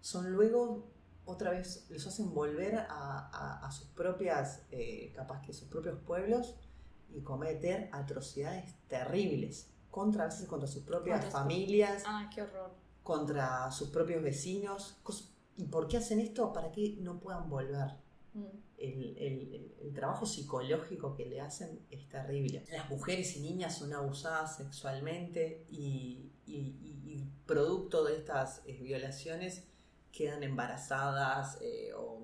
[0.01, 0.91] son luego
[1.25, 6.55] otra vez, les hacen volver a, sus propias, eh, capaz que sus propios pueblos
[7.09, 12.03] y cometer atrocidades terribles contra, a veces contra sus propias familias.
[12.05, 12.82] Ah, qué horror.
[13.03, 14.97] Contra sus propios vecinos.
[15.57, 16.51] ¿Y por qué hacen esto?
[16.53, 17.91] Para que no puedan volver.
[18.33, 18.45] Mm.
[18.77, 22.65] El, trabajo psicológico que le hacen es terrible.
[22.71, 26.31] Las mujeres y niñas son abusadas sexualmente y,
[27.45, 29.65] producto de estas eh, violaciones
[30.11, 32.23] quedan embarazadas eh, o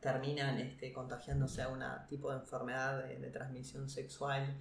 [0.00, 4.56] terminan este, contagiándose a un tipo de enfermedad de, transmisión sexual.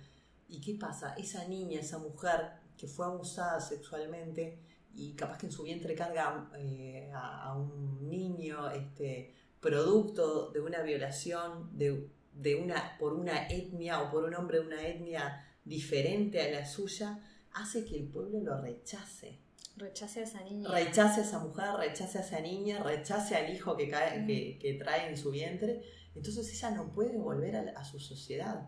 [0.50, 1.14] ¿Y qué pasa?
[1.16, 4.60] Esa niña, esa mujer que fue abusada sexualmente
[4.98, 10.60] y capaz que en su vientre carga eh, a, a, un niño, este, producto de
[10.60, 16.42] una violación de, una, por una etnia o por un hombre de una etnia diferente
[16.42, 17.20] a la suya,
[17.54, 19.38] hace que el pueblo lo rechace.
[19.76, 20.68] Rechace a esa niña.
[20.72, 25.10] Rechace a esa mujer, rechace a esa niña, rechace al hijo que, cae, que, trae
[25.10, 25.84] en su vientre.
[26.16, 28.68] Entonces ella no puede volver a, a su sociedad.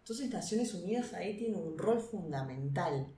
[0.00, 3.15] Entonces Naciones Unidas ahí tiene un rol fundamental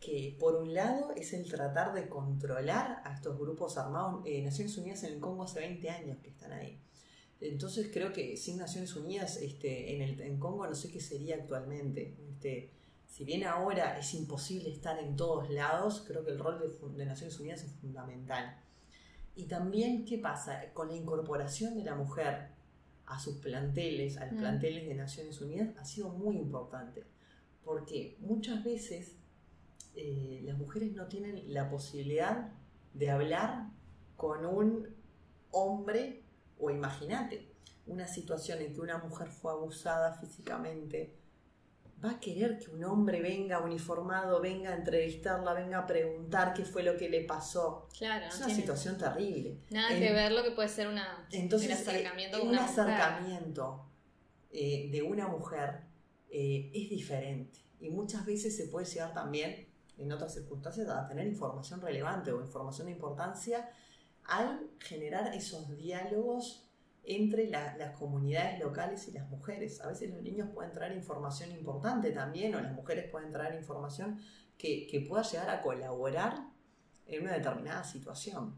[0.00, 4.22] que por un lado es el tratar de controlar a estos grupos armados.
[4.26, 6.80] Eh, Naciones Unidas en el Congo hace 20 años que están ahí.
[7.40, 11.36] Entonces creo que sin Naciones Unidas este, en, el, en Congo no sé qué sería
[11.36, 12.16] actualmente.
[12.30, 12.70] Este,
[13.06, 17.06] si bien ahora es imposible estar en todos lados, creo que el rol de, de
[17.06, 18.56] Naciones Unidas es fundamental.
[19.34, 20.72] Y también, ¿qué pasa?
[20.72, 22.48] Con la incorporación de la mujer
[23.06, 24.38] a sus planteles, a los mm.
[24.38, 27.04] planteles de Naciones Unidas, ha sido muy importante.
[27.64, 29.16] Porque muchas veces
[30.00, 32.52] eh, las mujeres no tienen la posibilidad
[32.94, 33.66] de hablar
[34.16, 34.94] con un
[35.50, 36.22] hombre
[36.60, 37.48] o imagínate
[37.86, 41.14] una situación en que una mujer fue abusada físicamente,
[42.04, 46.64] va a querer que un hombre venga uniformado, venga a entrevistarla, venga a preguntar qué
[46.64, 47.88] fue lo que le pasó.
[47.98, 49.58] Claro, es una situación terrible.
[49.70, 53.84] Nada que ver lo que puede ser una, entonces, un acercamiento un acercamiento
[54.52, 55.80] eh, de una mujer
[56.30, 59.67] eh, es diferente y muchas veces se puede llegar también
[59.98, 63.68] en otras circunstancias a tener información relevante o información de importancia
[64.24, 66.64] al generar esos diálogos
[67.04, 69.80] entre las comunidades locales y las mujeres.
[69.80, 74.20] A veces los niños pueden traer información importante también o las mujeres pueden traer información
[74.58, 76.48] que, que pueda llegar a colaborar
[77.06, 78.54] en una determinada situación.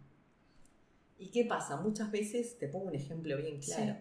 [1.18, 1.76] ¿Y qué pasa?
[1.76, 3.96] Muchas veces, te pongo un ejemplo bien claro.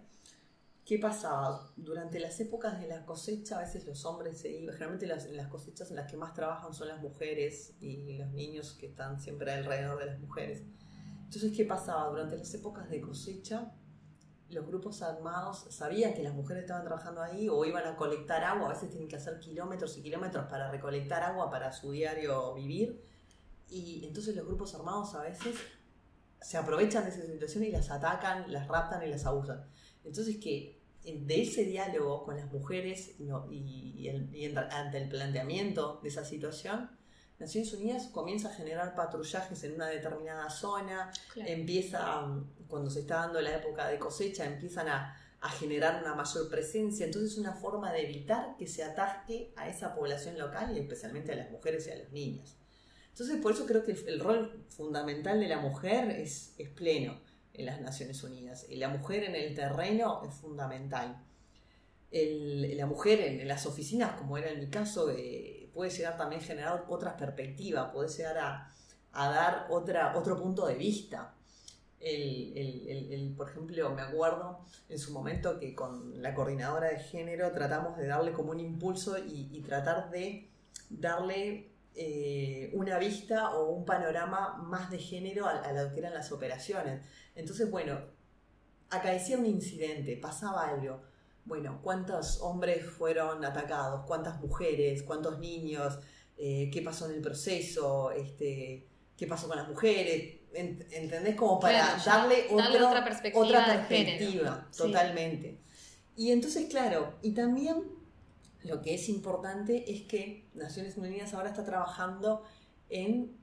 [0.89, 1.71] ¿Qué pasaba?
[1.75, 5.47] Durante las épocas de la cosecha, a veces los hombres se iban, generalmente las, las
[5.47, 9.51] cosechas en las que más trabajan son las mujeres y los niños que están siempre
[9.51, 10.63] alrededor de las mujeres.
[11.25, 12.09] Entonces, ¿qué pasaba?
[12.09, 13.71] Durante las épocas de cosecha,
[14.49, 18.65] los grupos armados sabían que las mujeres estaban trabajando ahí o iban a colectar agua,
[18.65, 22.99] a veces tienen que hacer kilómetros y kilómetros para recolectar agua para su diario vivir.
[23.69, 25.55] Y entonces los grupos armados a veces
[26.41, 29.67] se aprovechan de esa situación y las atacan, las raptan y las abusan.
[30.03, 36.89] Entonces, que de ese diálogo con las mujeres y, ante el planteamiento de esa situación,
[37.39, 42.27] Naciones Unidas comienza a generar patrullajes en una determinada zona, empieza,
[42.67, 45.15] cuando se está dando la época de cosecha, empiezan a,
[45.57, 49.95] generar una mayor presencia, entonces es una forma de evitar que se atasque a esa
[49.95, 52.57] población local y especialmente a las mujeres y a los niños.
[53.07, 57.21] Entonces por eso creo que el, rol fundamental de la mujer es, es pleno
[57.53, 58.65] en las Naciones Unidas.
[58.69, 61.23] Y la mujer en el terreno es fundamental.
[62.11, 66.45] la mujer en, las oficinas, como era en mi caso, eh, puede llegar también a
[66.45, 68.73] generar otras perspectivas, puede llegar a,
[69.13, 71.33] dar otra, otro punto de vista.
[73.37, 78.07] por ejemplo, me acuerdo en su momento que con la coordinadora de género tratamos de
[78.07, 80.49] darle como un impulso y, tratar de
[80.89, 86.13] darle eh, una vista o un panorama más de género a, a, lo que eran
[86.13, 87.01] las operaciones.
[87.39, 87.99] Entonces, bueno,
[88.89, 91.01] acaecía un incidente, pasaba algo.
[91.45, 94.05] Bueno, ¿cuántos hombres fueron atacados?
[94.05, 95.03] ¿Cuántas mujeres?
[95.03, 95.99] ¿Cuántos niños?
[96.37, 98.11] Eh, ¿Qué pasó en el proceso?
[98.11, 98.85] Este,
[99.17, 100.39] ¿Qué pasó con las mujeres?
[100.53, 101.35] ¿Entendés?
[101.35, 103.45] Como para darle, otra perspectiva.
[103.45, 105.59] Otra perspectiva, totalmente.
[106.15, 107.83] Y entonces, claro, y también
[108.63, 112.43] lo que es importante es que Naciones Unidas ahora está trabajando
[112.89, 113.38] en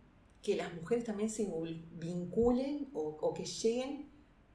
[0.46, 1.44] que las mujeres también se
[1.94, 4.08] vinculen o, que lleguen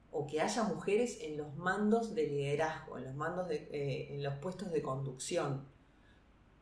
[0.10, 4.24] o que haya mujeres en los mandos de liderazgo, en los mandos de, eh, en
[4.24, 5.68] los puestos de conducción.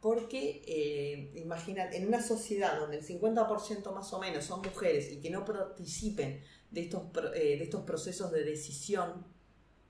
[0.01, 5.29] Porque, eh, en una sociedad donde el 50% más o menos son mujeres y que
[5.29, 7.03] no participen de estos,
[7.35, 9.27] eh, de estos procesos de decisión,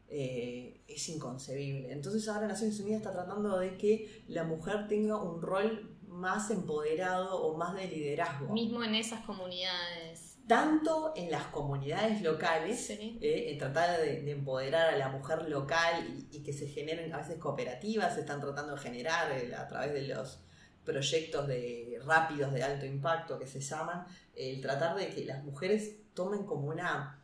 [0.09, 1.93] eh, es inconcebible.
[1.93, 7.41] Entonces ahora Naciones Unidas está tratando de que la mujer tenga un rol más empoderado
[7.41, 8.53] o más de liderazgo.
[8.53, 10.37] Mismo en esas comunidades.
[10.47, 13.19] Tanto en las comunidades locales, eh,
[13.51, 18.15] en tratar de, empoderar a la mujer local y, que se generen a veces cooperativas,
[18.15, 20.39] se están tratando de generar eh, a través de los
[20.83, 24.05] proyectos de rápidos de alto impacto que se llaman,
[24.35, 27.15] el tratar de que las mujeres tomen como una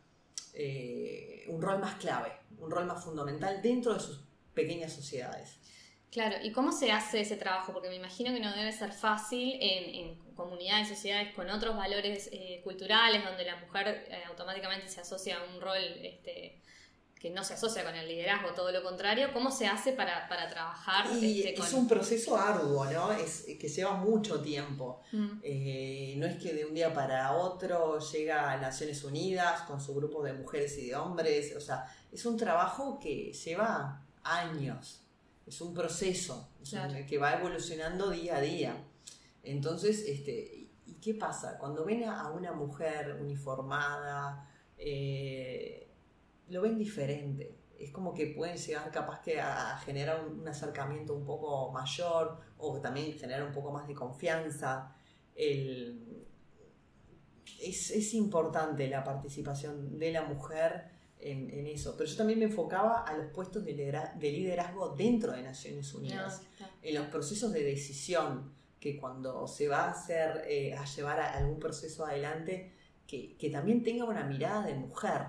[1.48, 5.58] un rol más clave un rol más fundamental dentro de sus pequeñas sociedades.
[6.16, 7.74] Claro, ¿y cómo se hace ese trabajo?
[7.74, 12.62] Porque me imagino que no debe ser fácil en, comunidades, sociedades con otros valores eh,
[12.64, 16.62] culturales, donde la mujer eh, automáticamente se asocia a un rol este,
[17.20, 19.30] que no se asocia con el liderazgo, todo lo contrario.
[19.34, 21.04] ¿Cómo se hace para, trabajar?
[21.20, 23.12] Y este, Es un proceso arduo, ¿no?
[23.12, 25.02] Es que lleva mucho tiempo.
[25.12, 25.40] Mm.
[25.42, 29.94] Eh, no es que de un día para otro llega a Naciones Unidas con su
[29.94, 35.05] grupo de mujeres y de hombres, o sea, es un trabajo que lleva años,
[35.46, 36.48] es un proceso
[37.08, 38.84] que va evolucionando día a día.
[39.44, 41.56] Entonces, este, ¿y qué pasa?
[41.56, 45.88] Cuando ven a una mujer uniformada, eh,
[46.48, 47.56] lo ven diferente.
[47.78, 52.80] Es como que pueden llegar capaz que a generar un, acercamiento un poco mayor o
[52.80, 54.96] también generar un poco más de confianza.
[55.36, 55.94] es,
[58.14, 60.95] importante la participación de la mujer
[61.30, 61.94] en, eso.
[61.96, 63.72] Pero yo también me enfocaba a los puestos de,
[64.20, 66.42] liderazgo dentro de Naciones Unidas,
[66.82, 71.58] en los procesos de decisión, que cuando se va a hacer, eh, a llevar algún
[71.58, 72.72] proceso adelante,
[73.06, 75.22] que, que también tenga una mirada de mujer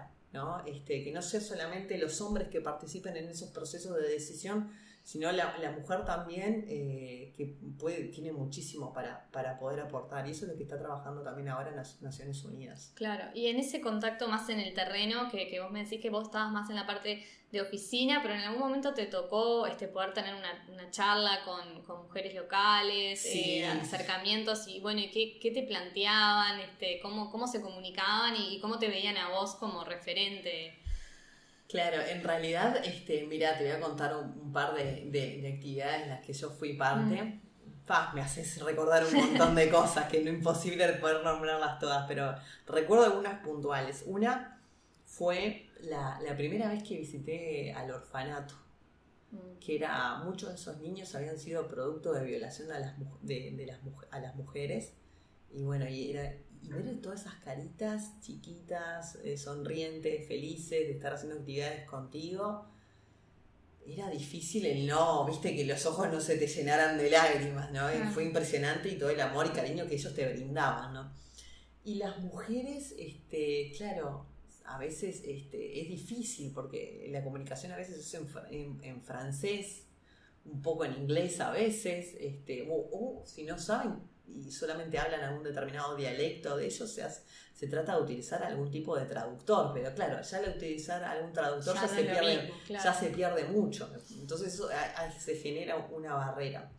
[0.65, 4.71] este, que no sea solamente los hombres que participen en esos procesos de decisión,
[5.07, 7.45] sino la, mujer también eh, que
[7.79, 10.27] puede, tiene muchísimo para, para, poder aportar.
[10.27, 12.91] Y eso es lo que está trabajando también ahora en las Naciones Unidas.
[12.93, 16.09] Claro, y en ese contacto más en el terreno, que, que vos me decís que
[16.09, 19.87] vos estabas más en la parte de oficina, pero en algún momento te tocó este,
[19.87, 25.39] poder tener una, una charla con, con, mujeres locales, eh, acercamientos, y bueno, ¿y qué,
[25.41, 26.59] qué, te planteaban?
[26.59, 30.77] Este, cómo, ¿Cómo se comunicaban y cómo te veían a vos como referente?
[31.67, 36.09] Claro, en realidad, este, mira, te voy a contar un, par de, de, actividades en
[36.09, 37.21] las que yo fui parte.
[37.21, 37.41] Mm.
[38.15, 42.35] me haces recordar un montón de cosas que no es imposible poder nombrarlas todas, pero
[42.67, 44.03] recuerdo algunas puntuales.
[44.05, 44.61] Una
[45.05, 48.55] fue la, primera vez que visité al orfanato,
[49.31, 49.59] mm.
[49.59, 53.79] que era, muchos de esos niños habían sido producto de violación a las, de, las,
[54.11, 54.93] a las mujeres,
[55.51, 61.13] y bueno, y era y ver todas esas caritas chiquitas, eh, sonrientes, felices, de estar
[61.13, 62.65] haciendo actividades contigo,
[63.85, 67.87] era difícil el no, viste, que los ojos no se te llenaran de lágrimas, ¿no?
[68.13, 71.11] Fue impresionante y todo el amor y cariño que ellos te brindaban, ¿no?
[71.85, 74.25] Y las mujeres, este, claro,
[74.65, 78.13] a veces este, es difícil porque la comunicación a veces es
[78.51, 79.85] en, en, francés,
[80.43, 85.43] un poco en inglés a veces, este, o si no saben y solamente hablan algún
[85.43, 87.03] determinado dialecto de ellos, se,
[87.53, 91.75] se trata de utilizar algún tipo de traductor, pero claro, ya al utilizar algún traductor
[91.75, 93.89] ya, se, pierde, ya se pierde mucho.
[94.19, 94.69] Entonces eso
[95.19, 96.71] se genera una barrera.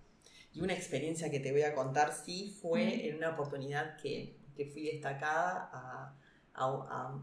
[0.53, 4.67] Y una experiencia que te voy a contar sí fue en una oportunidad que, que
[4.67, 6.15] fui destacada a,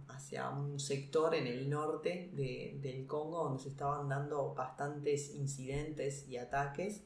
[0.07, 6.28] hacia un sector en el norte de, del Congo donde se estaban dando bastantes incidentes
[6.30, 7.03] y ataques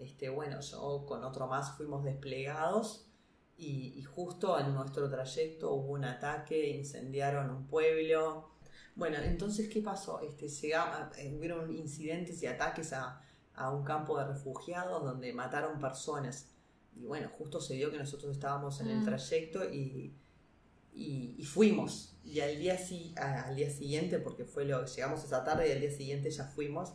[0.00, 3.06] este, bueno, yo con otro más fuimos desplegados
[3.60, 8.48] y, justo en nuestro trayecto hubo un ataque, incendiaron un pueblo.
[8.96, 10.20] Bueno, entonces, ¿qué pasó?
[10.20, 13.22] Este, llegaba, eh, hubieron incidentes y ataques a,
[13.72, 16.48] un campo de refugiados donde mataron personas.
[16.96, 19.04] Y bueno, justo se dio que nosotros estábamos en el mm.
[19.04, 20.14] trayecto y,
[20.94, 22.16] y, fuimos.
[22.24, 22.78] Y al día,
[23.16, 26.94] al día siguiente, porque fue lo llegamos esa tarde y al día siguiente ya fuimos.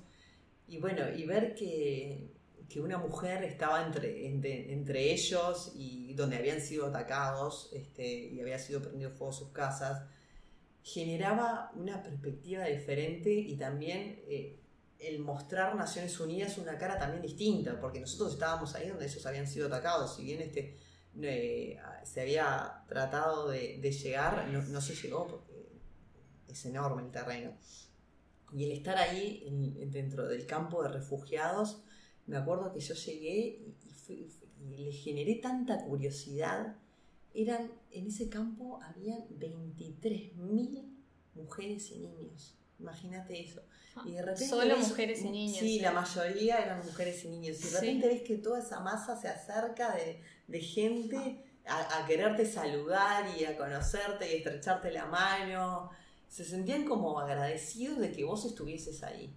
[0.68, 2.35] Y bueno, y ver que
[2.70, 8.58] que una mujer estaba entre, entre, ellos y donde habían sido atacados este, y había
[8.60, 10.04] sido prendido fuego sus casas,
[10.82, 14.60] generaba una perspectiva diferente y también eh,
[15.00, 19.48] el mostrar Naciones Unidas una cara también distinta, porque nosotros estábamos ahí donde ellos habían
[19.48, 20.78] sido atacados, si bien este,
[21.22, 25.80] eh, se había tratado de, llegar, no, se llegó porque
[26.48, 27.52] es enorme el terreno.
[28.54, 29.46] Y el estar ahí
[29.92, 31.84] dentro del campo de refugiados,
[32.28, 33.62] me acuerdo que yo llegué
[34.10, 34.30] y,
[34.76, 36.76] le generé tanta curiosidad.
[37.34, 40.84] Eran, en ese campo habían 23.000
[41.36, 42.56] mujeres y niños.
[42.80, 43.62] Imagínate eso.
[44.06, 45.60] Y de repente Solo mujeres y niños.
[45.60, 47.60] Sí, la mayoría eran mujeres y niños.
[47.60, 53.26] Y de repente ves que toda esa masa se acerca de, gente a, quererte saludar
[53.38, 55.92] y a conocerte y estrecharte la mano.
[56.28, 59.34] Se sentían como agradecidos de que vos estuvieses ahí.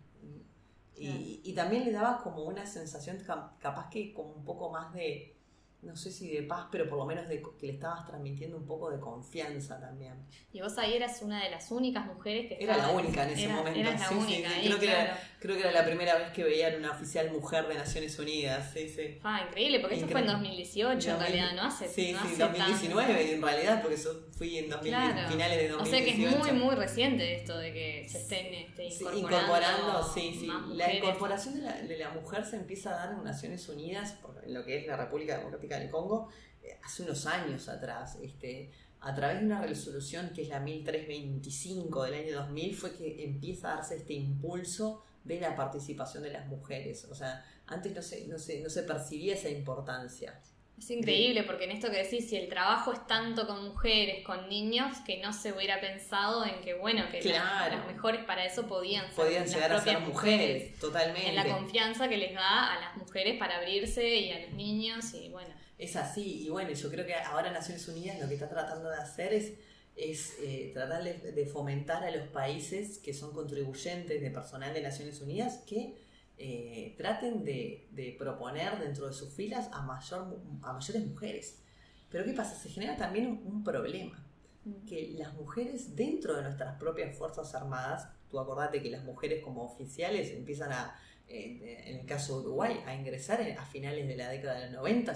[1.00, 3.18] Y, y también le dabas como una sensación
[3.60, 5.37] capaz que como un poco más de,
[5.80, 8.66] no sé si de paz, pero por lo menos de que le estabas transmitiendo un
[8.66, 10.14] poco de confianza también.
[10.52, 13.48] Y vos ahí eras una de las únicas mujeres que Era la única en ese
[13.48, 13.78] momento.
[13.78, 14.48] Eras la única.
[14.60, 17.74] creo, que era, creo que era la primera vez que veían una oficial mujer de
[17.74, 18.72] Naciones Unidas.
[18.72, 19.18] Sí, sí.
[19.22, 21.62] Ah, increíble, porque esto fue en 2018 en realidad, ¿no?
[21.62, 25.82] Hace, sí, no sí, 2019 en realidad, porque yo fui en finales de 2018.
[25.82, 29.18] O sea que es muy, muy reciente esto de que se estén este, incorporando.
[29.18, 30.50] incorporando, sí, sí.
[30.74, 34.16] La incorporación de la, de la, mujer se empieza a dar en Naciones Unidas,
[34.48, 36.28] en lo que es la República Democrática del Congo,
[36.62, 38.18] eh, hace unos años atrás.
[38.22, 43.24] Este, a través de una resolución que es la 1325 del año 2000, fue que
[43.24, 47.04] empieza a darse este impulso de la participación de las mujeres.
[47.04, 50.40] O sea, antes no se, no se, no se percibía esa importancia.
[50.78, 54.48] Es increíble porque en esto que decís, si el trabajo es tanto con mujeres, con
[54.48, 59.06] niños, que no se hubiera pensado en que, bueno, que las, mejores para eso podían
[59.06, 61.28] ser, podían llegar a ser mujeres, totalmente.
[61.28, 65.12] En la confianza que les da a las mujeres para abrirse y a los niños
[65.14, 65.50] y bueno.
[65.78, 68.96] Es así, y bueno, yo creo que ahora Naciones Unidas lo que está tratando de
[68.96, 69.54] hacer es,
[69.96, 75.20] es eh, tratar de fomentar a los países que son contribuyentes de personal de Naciones
[75.20, 76.07] Unidas que
[76.38, 81.62] eh, traten de, proponer dentro de sus filas a, mayor, a mayores mujeres.
[82.10, 82.54] Pero ¿qué pasa?
[82.56, 84.24] Se genera también un, problema,
[84.64, 84.86] mm.
[84.86, 89.64] que las mujeres dentro de nuestras propias Fuerzas Armadas, tú acordate que las mujeres como
[89.64, 94.60] oficiales empiezan a, en el caso de Uruguay, a ingresar a finales de la década
[94.60, 95.14] de los 90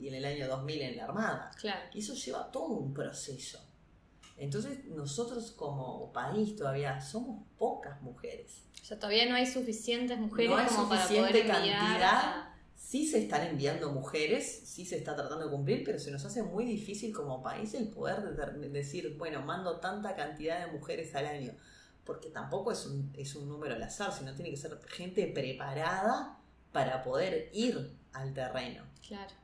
[0.00, 1.50] y en el año 2000 en la Armada.
[1.92, 3.71] Y eso lleva todo un proceso.
[4.42, 8.64] Entonces nosotros como país todavía somos pocas mujeres.
[8.82, 12.48] O sea, todavía no hay suficientes mujeres no hay como suficiente para poder cantidad.
[12.74, 16.42] Sí se están enviando mujeres, sí se está tratando de cumplir, pero se nos hace
[16.42, 18.34] muy difícil como país el poder
[18.72, 21.54] decir, bueno, mando tanta cantidad de mujeres al año.
[22.04, 26.36] Porque tampoco es un, es un número al azar, sino tiene que ser gente preparada
[26.72, 28.82] para poder ir al terreno.
[29.06, 29.41] Claro.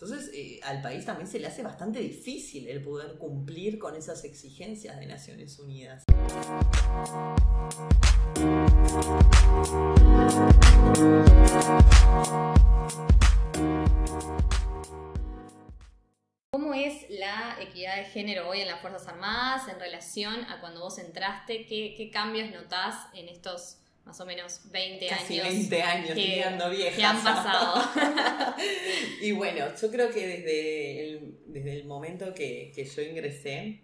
[0.00, 4.22] Entonces, eh, al país también se le hace bastante difícil el poder cumplir con esas
[4.22, 6.04] exigencias de Naciones Unidas.
[16.52, 20.78] ¿Cómo es la equidad de género hoy en las Fuerzas Armadas en relación a cuando
[20.78, 21.66] vos entraste?
[21.66, 23.78] ¿Qué, qué cambios notás en estos
[24.08, 25.54] más o menos 20 Casi años.
[25.54, 27.84] 20 años, que, han pasado.
[29.20, 33.82] y bueno, yo creo que desde el, desde el momento que, yo ingresé,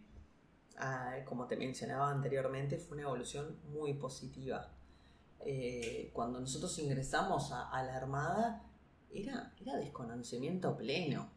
[1.27, 4.73] como te mencionaba anteriormente, fue una evolución muy positiva.
[5.45, 8.63] Eh, cuando nosotros ingresamos a, la Armada,
[9.13, 11.31] era, era desconocimiento pleno.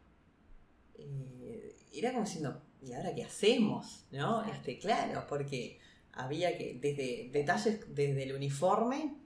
[0.94, 4.06] Eh, era como diciendo, ¿y ahora qué hacemos?
[4.12, 4.44] ¿No?
[4.44, 5.78] Este, claro, porque
[6.18, 9.16] había que, desde detalles desde el uniforme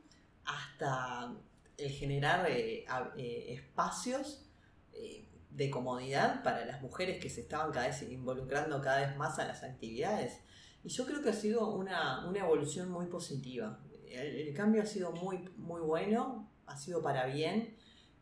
[0.44, 1.34] hasta
[1.78, 2.84] el generar eh,
[3.16, 4.44] eh, espacios
[4.92, 9.38] eh, de comodidad para las mujeres que se estaban cada vez involucrando cada vez más
[9.38, 10.38] a las actividades.
[10.84, 13.80] Y yo creo que ha sido una, evolución muy positiva.
[14.10, 17.74] El, cambio ha sido muy, muy bueno, ha sido para bien.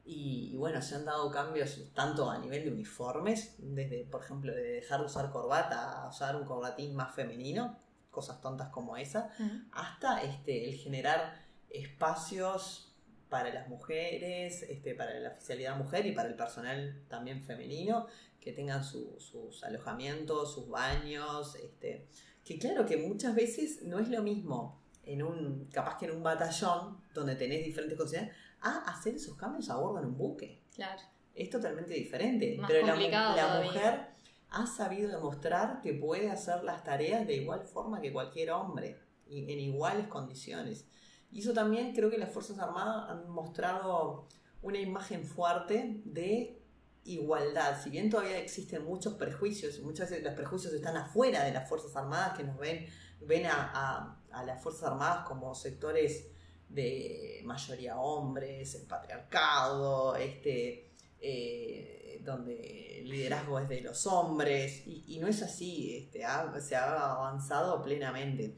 [0.05, 4.55] Y, y, bueno, se han dado cambios tanto a nivel de uniformes, desde, por ejemplo,
[4.55, 7.79] de dejar de usar corbata a usar un corbatín más femenino,
[8.11, 9.31] cosas tontas como esa,
[9.73, 11.35] hasta este, el generar
[11.71, 12.95] espacios
[13.29, 18.07] para las mujeres, este, para la oficialidad mujer y para el personal también femenino,
[18.41, 22.09] que tengan sus alojamientos, sus baños, este,
[22.45, 26.23] que claro que muchas veces no es lo mismo en un, capaz que en un
[26.23, 28.29] batallón donde tenés diferentes cosas,
[28.61, 30.63] a hacer esos cambios a bordo en un buque.
[30.75, 31.01] Claro.
[31.35, 32.61] Es totalmente diferente.
[32.67, 34.11] pero la, la mujer
[34.51, 38.99] ha sabido demostrar que puede hacer las tareas de igual forma que cualquier hombre,
[39.31, 40.87] y en iguales condiciones.
[41.31, 44.27] Y eso también creo que las Fuerzas Armadas han mostrado
[44.63, 46.61] una imagen fuerte de
[47.05, 47.81] igualdad.
[47.83, 51.95] Si bien todavía existen muchos prejuicios, muchas veces los prejuicios están afuera de las Fuerzas
[51.97, 52.87] Armadas que nos ven,
[53.21, 56.27] ven a, las Fuerzas Armadas como sectores
[56.69, 60.91] de mayoría hombres, el patriarcado, este,
[61.21, 66.21] eh, donde el liderazgo es de los hombres, y, no es así, este,
[66.61, 68.57] se ha avanzado plenamente.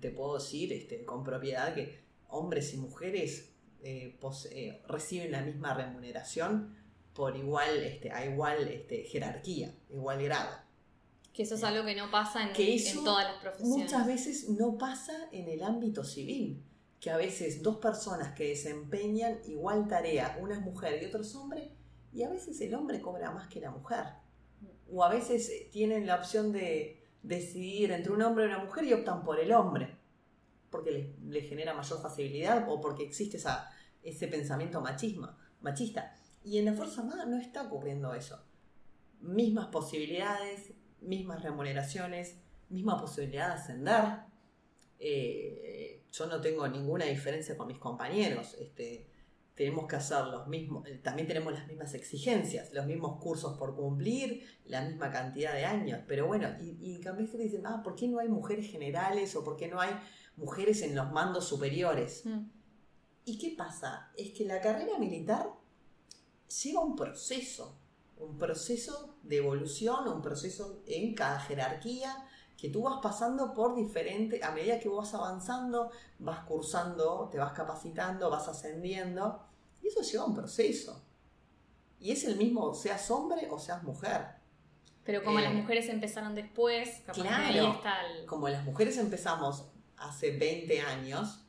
[0.00, 3.50] te puedo decir este, con propiedad que hombres y mujeres
[3.82, 4.18] eh,
[4.50, 6.74] eh, reciben la misma remuneración
[7.14, 10.64] por igual, este, a igual este, jerarquía, igual grado.
[11.32, 13.84] Que eso es algo que no pasa en, en todas las profesiones.
[13.84, 16.62] Muchas veces no pasa en el ámbito civil,
[17.00, 21.34] que a veces dos personas que desempeñan igual tarea, una es mujer y otro es
[21.34, 21.70] hombre,
[22.14, 24.04] y a veces el hombre cobra más que la mujer.
[24.90, 28.92] O a veces tienen la opción de decidir entre un hombre y una mujer y
[28.92, 29.96] optan por el hombre,
[30.70, 33.68] porque le, genera mayor facilidad o porque existe esa,
[34.02, 36.14] ese pensamiento machismo, machista.
[36.44, 38.40] Y en la Fuerza Armada no está ocurriendo eso.
[39.20, 42.36] Mismas posibilidades, mismas remuneraciones,
[42.68, 44.04] misma posibilidad de ascender.
[45.00, 48.54] Eh, yo no tengo ninguna diferencia con mis compañeros.
[48.60, 49.08] Este,
[49.54, 53.76] tenemos que hacer los mismos, eh, también tenemos las mismas exigencias, los mismos cursos por
[53.76, 56.00] cumplir, la misma cantidad de años.
[56.08, 59.56] Pero bueno, y, y en dicen, ah, ¿por qué no hay mujeres generales o por
[59.56, 59.90] qué no hay
[60.36, 62.26] mujeres en los mandos superiores?
[62.26, 62.40] Mm.
[63.26, 64.10] ¿Y qué pasa?
[64.16, 65.48] Es que la carrera militar
[66.62, 67.78] lleva un proceso,
[68.18, 74.42] un proceso de evolución, un proceso en cada jerarquía que tú vas pasando por diferentes,
[74.42, 79.40] a medida que vas avanzando, vas cursando, te vas capacitando, vas ascendiendo,
[79.82, 81.02] y eso lleva un proceso.
[82.00, 84.26] Y es el mismo, seas hombre o seas mujer.
[85.04, 87.80] Pero como las eh, mujeres empezaron después, claro,
[88.26, 91.44] como las mujeres empezamos hace 20 años,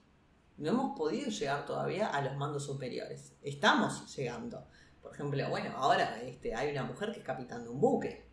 [0.57, 3.33] no hemos podido llegar todavía a los mandos superiores.
[3.41, 4.65] Estamos llegando.
[5.01, 8.24] Por ejemplo, bueno, ahora este, hay una mujer que es capitán de un buque.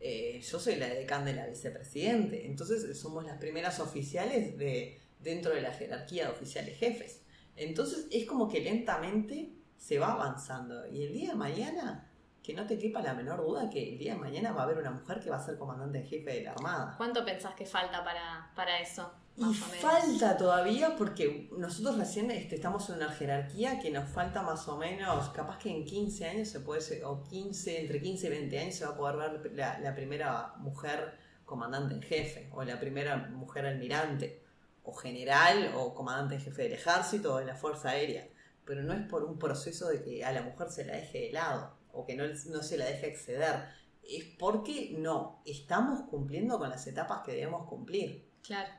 [0.00, 2.46] Eh, yo soy la decán de la vicepresidente.
[2.46, 7.22] Entonces somos las primeras oficiales de, dentro de la jerarquía de oficiales jefes.
[7.56, 10.86] Entonces es como que lentamente se va avanzando.
[10.88, 12.10] Y el día de mañana,
[12.42, 14.78] que no te quepa la menor duda que el día de mañana va a haber
[14.78, 16.94] una mujer que va a ser comandante jefe de la Armada.
[16.96, 19.10] ¿Cuánto pensás que falta para, para eso?
[19.36, 24.68] Y falta todavía porque nosotros recién este, estamos en una jerarquía que nos falta más
[24.68, 28.58] o menos, capaz que en 15 años se puede, o 15, entre 15 y 20
[28.60, 33.16] años se va a poder ver la, primera mujer comandante en jefe, o la primera
[33.16, 34.40] mujer almirante,
[34.84, 38.28] o general, o comandante en jefe del ejército o de la Fuerza Aérea.
[38.64, 41.32] Pero no es por un proceso de que a la mujer se la deje de
[41.32, 43.64] lado, o que no, no se la deje acceder.
[44.08, 48.32] Es porque no, estamos cumpliendo con las etapas que debemos cumplir.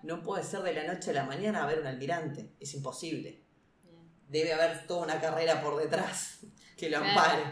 [0.03, 3.41] No puede ser de la noche a la mañana haber un almirante, es imposible.
[4.27, 6.39] Debe haber toda una carrera por detrás
[6.77, 7.43] que lo ampare.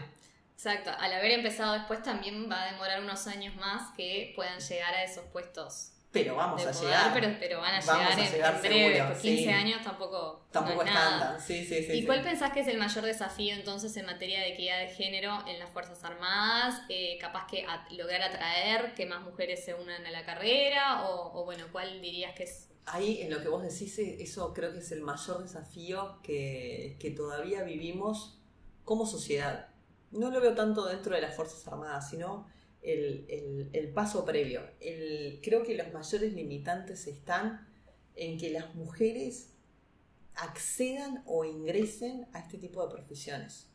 [0.52, 4.94] Exacto, al haber empezado después también va a demorar unos años más que puedan llegar
[4.94, 7.12] a esos puestos pero vamos a llegar.
[7.40, 10.46] Pero, van a llegar, en, breve, 15 años tampoco.
[10.52, 11.38] Tampoco es, nada.
[11.40, 14.52] Sí, sí, sí, ¿Y cuál pensás que es el mayor desafío entonces en materia de
[14.52, 16.82] equidad de género en las Fuerzas Armadas?
[16.88, 21.08] Eh, ¿Capaz que lograr atraer que más mujeres se unan a la carrera?
[21.08, 24.70] O, bueno, ¿cuál dirías que es ahí en lo que vos decís, eh, eso creo
[24.72, 28.38] que es el mayor desafío que, que, todavía vivimos
[28.84, 29.68] como sociedad.
[30.10, 32.46] No lo veo tanto dentro de las Fuerzas Armadas, sino
[32.84, 34.62] el, paso previo.
[35.42, 37.66] creo que los mayores limitantes están
[38.14, 39.50] en que las mujeres
[40.34, 43.68] accedan o ingresen a este tipo de profesiones.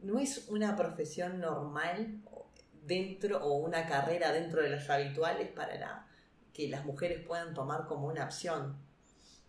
[0.00, 2.20] No es una profesión normal
[2.86, 6.06] dentro o una carrera dentro de las habituales para la,
[6.52, 8.76] que las mujeres puedan tomar como una opción.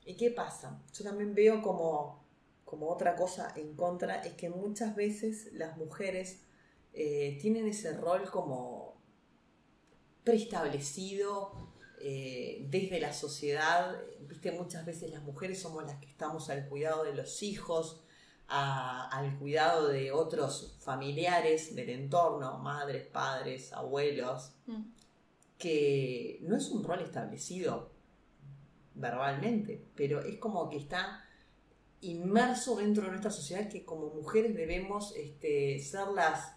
[0.06, 0.82] ¿Y qué pasa?
[0.94, 2.24] Yo también veo como,
[2.66, 6.43] como otra cosa en contra, es que muchas veces las mujeres
[6.94, 9.02] eh, tienen ese rol como
[10.24, 11.52] preestablecido
[12.00, 14.00] eh, desde la sociedad.
[14.28, 18.04] Viste, muchas veces las mujeres somos las que estamos al cuidado de los hijos,
[18.48, 24.82] al cuidado de otros familiares del entorno, madres, padres, abuelos, mm.
[25.58, 27.92] que no es un rol establecido
[28.96, 31.24] verbalmente, pero es como que está
[32.02, 36.56] inmerso dentro de nuestra sociedad que como mujeres debemos este, ser las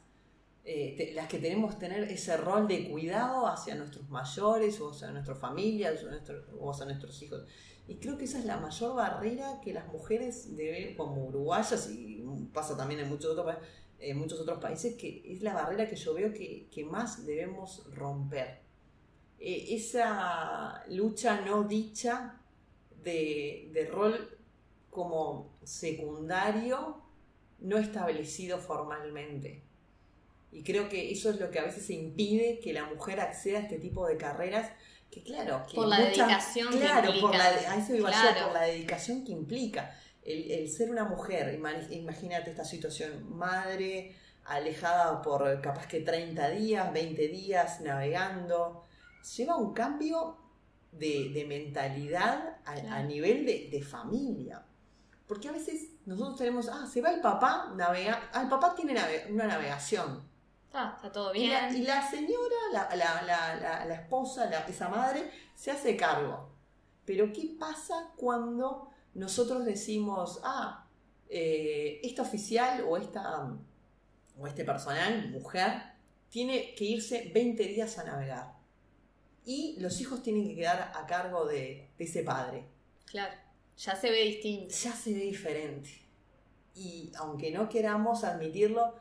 [0.69, 5.13] eh, las que tenemos que tener ese rol de cuidado hacia nuestros mayores o hacia
[5.13, 6.05] nuestras familias
[6.59, 7.45] o, hacia nuestros hijos.
[7.87, 12.21] Y creo que esa es la mayor barrera que las mujeres deben, como uruguayas, y
[12.53, 13.55] pasa también en muchos otros,
[14.01, 18.63] en muchos otros países, que es la barrera que yo veo que, más debemos romper.
[19.39, 22.41] Eh, esa lucha no dicha
[23.05, 24.37] de, de rol
[24.91, 27.03] como secundario
[27.61, 29.66] no establecido formalmente.
[30.57, 33.61] Y creo que eso es lo que a veces impide que la mujer acceda a
[33.61, 34.73] este tipo de carreras
[35.11, 38.63] que claro, que por la dedicación claro, que por la, a eso iba por la
[38.63, 39.95] dedicación que implica.
[40.25, 47.29] El, ser una mujer, imagínate esta situación, madre, alejada por capaz que 30 días, 20
[47.29, 48.83] días navegando,
[49.37, 50.39] lleva un cambio
[50.91, 54.65] de, mentalidad a, nivel de, familia.
[55.27, 58.97] Porque a veces nosotros tenemos, ah, se va el papá, navega, ah, el papá tiene
[59.29, 60.35] una navegación,
[60.97, 61.75] está todo bien.
[61.75, 66.49] Y la, señora, la, esposa, esa madre, se hace cargo.
[67.05, 70.87] Pero ¿qué pasa cuando nosotros decimos, ah,
[71.29, 73.53] eh, esta oficial o, esta,
[74.39, 75.71] o este personal, mujer,
[76.29, 78.57] tiene que irse 20 días a navegar?
[79.45, 82.65] Y los hijos tienen que quedar a cargo de, de ese padre.
[83.05, 83.35] Claro,
[83.77, 84.75] ya se ve distinto.
[84.75, 85.91] Ya se ve diferente.
[86.75, 88.95] Y aunque no queramos admitirlo,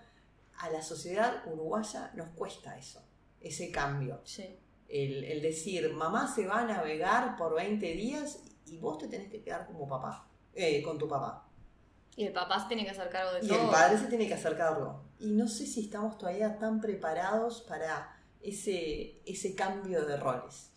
[0.60, 3.02] a la sociedad uruguaya nos cuesta eso,
[3.42, 4.22] ese cambio.
[4.88, 9.42] El, decir, mamá se va a navegar por 20 días y vos te tenés que
[9.42, 11.48] quedar como papá, eh, con tu papá.
[12.16, 13.58] Y el papá se tiene que hacer cargo de todo.
[13.58, 15.04] Y el padre se tiene que hacer cargo.
[15.20, 20.72] Y no sé si estamos todavía tan preparados para ese, ese cambio de roles.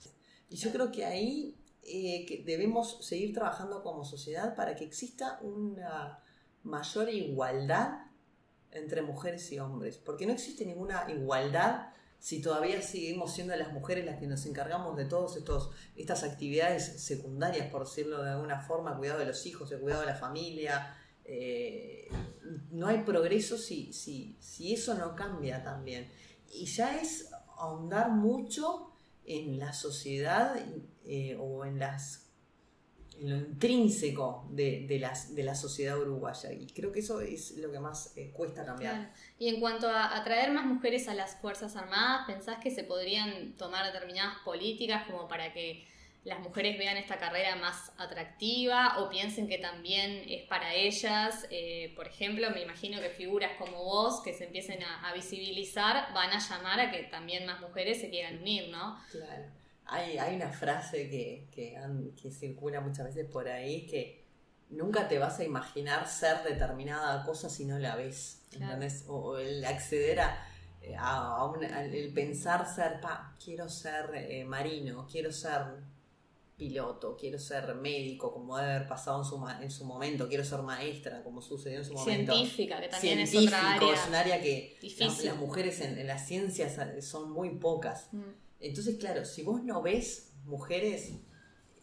[0.51, 6.23] Y yo creo que ahí eh, debemos seguir trabajando como sociedad para que exista una
[6.65, 8.08] mayor igualdad
[8.73, 11.89] entre mujeres y hombres, porque no existe ninguna igualdad
[12.19, 15.39] si todavía seguimos siendo las mujeres las que nos encargamos de todas
[15.97, 20.09] estas actividades secundarias, por decirlo de alguna forma, cuidado de los hijos, el cuidado de
[20.09, 20.97] la familia.
[21.25, 22.09] Eh,
[22.73, 26.11] no hay progreso si, si, si eso no cambia también.
[26.53, 28.91] Y ya es ahondar mucho
[29.25, 30.57] en la sociedad
[31.05, 32.28] eh, o en las
[33.21, 36.53] en lo intrínseco de, las, de la sociedad uruguaya.
[36.53, 39.13] Y creo que eso es lo que más eh, cuesta cambiar.
[39.39, 43.53] Y en cuanto a atraer más mujeres a las Fuerzas Armadas, ¿pensás que se podrían
[43.57, 45.87] tomar determinadas políticas como para que
[46.25, 51.47] las mujeres vean esta carrera más atractiva o piensen que también es para ellas?
[51.51, 56.13] Eh, por ejemplo, me imagino que figuras como vos, que se empiecen a, a visibilizar,
[56.15, 59.01] van a llamar a que también más mujeres se quieran unir, ¿no?
[59.11, 59.45] Claro.
[59.89, 64.27] Hay, hay una frase que, que, circula muchas veces por ahí que
[64.71, 68.43] nunca te vas a imaginar ser determinada cosa si no la ves.
[69.09, 70.47] O, el acceder a,
[70.99, 71.53] a,
[71.85, 75.63] el pensar ser, pa, quiero ser eh, marino, quiero ser
[76.59, 80.61] piloto, quiero ser médico, como debe haber pasado en su, en su momento, quiero ser
[80.63, 82.33] maestra, como sucedió en su momento.
[82.35, 83.95] Científica, que también es otra área.
[83.95, 88.09] Es un área que las, mujeres en, las ciencias son muy pocas.
[88.13, 88.48] Mm.
[88.61, 91.11] Entonces, claro, si vos no ves mujeres,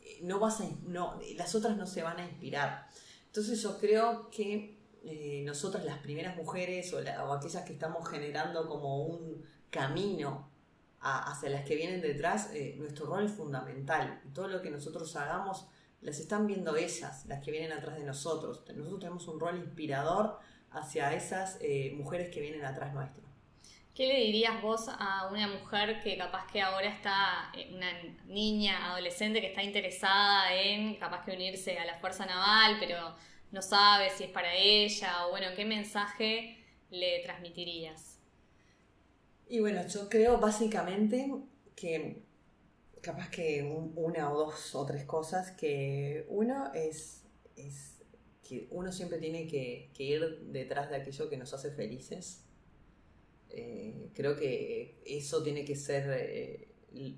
[0.02, 2.88] eh, no vas a, no, las otras no se van a inspirar.
[3.28, 7.00] Entonces yo creo que eh, nosotras las primeras mujeres o,
[7.34, 10.52] aquellas que estamos generando como un camino
[11.00, 14.22] hacia las que vienen detrás, eh, nuestro rol es fundamental.
[14.34, 15.68] Todo lo que nosotros hagamos,
[16.02, 18.64] las están viendo ellas, las que vienen atrás de nosotros.
[18.76, 20.40] Nosotros tenemos un rol inspirador
[20.72, 21.60] hacia esas
[21.94, 23.25] mujeres que vienen atrás nuestro.
[23.96, 27.88] ¿Qué le dirías vos a una mujer que capaz que ahora está, eh, una
[28.26, 33.16] niña, adolescente que está interesada en capaz que unirse a la Fuerza Naval, pero
[33.54, 36.58] no sabe si es para ella o bueno, qué mensaje
[36.90, 38.20] le transmitirías?
[39.48, 41.32] Y bueno, yo creo básicamente
[41.74, 42.22] que
[43.00, 43.64] capaz que
[43.96, 47.24] una o dos o tres cosas, que uno es,
[47.56, 48.04] es
[48.44, 52.42] que uno siempre tiene que ir detrás de aquello que nos hace felices
[53.50, 56.68] eh, creo que eso tiene que ser eh,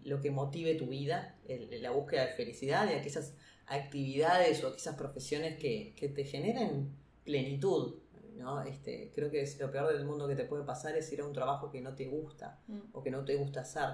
[0.03, 3.33] lo que motive tu vida, la búsqueda de felicidad y aquellas
[3.67, 6.91] actividades o aquellas profesiones que, te generen
[7.23, 7.95] plenitud.
[8.37, 8.61] ¿no?
[8.61, 11.25] Este, creo que es lo peor del mundo que te puede pasar es ir a
[11.25, 12.79] un trabajo que no te gusta mm.
[12.93, 13.89] o que no te gusta hacer.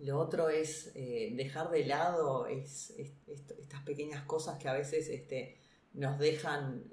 [0.00, 5.58] Lo otro es eh, dejar de lado estas pequeñas cosas que a veces este,
[5.94, 6.84] nos dejan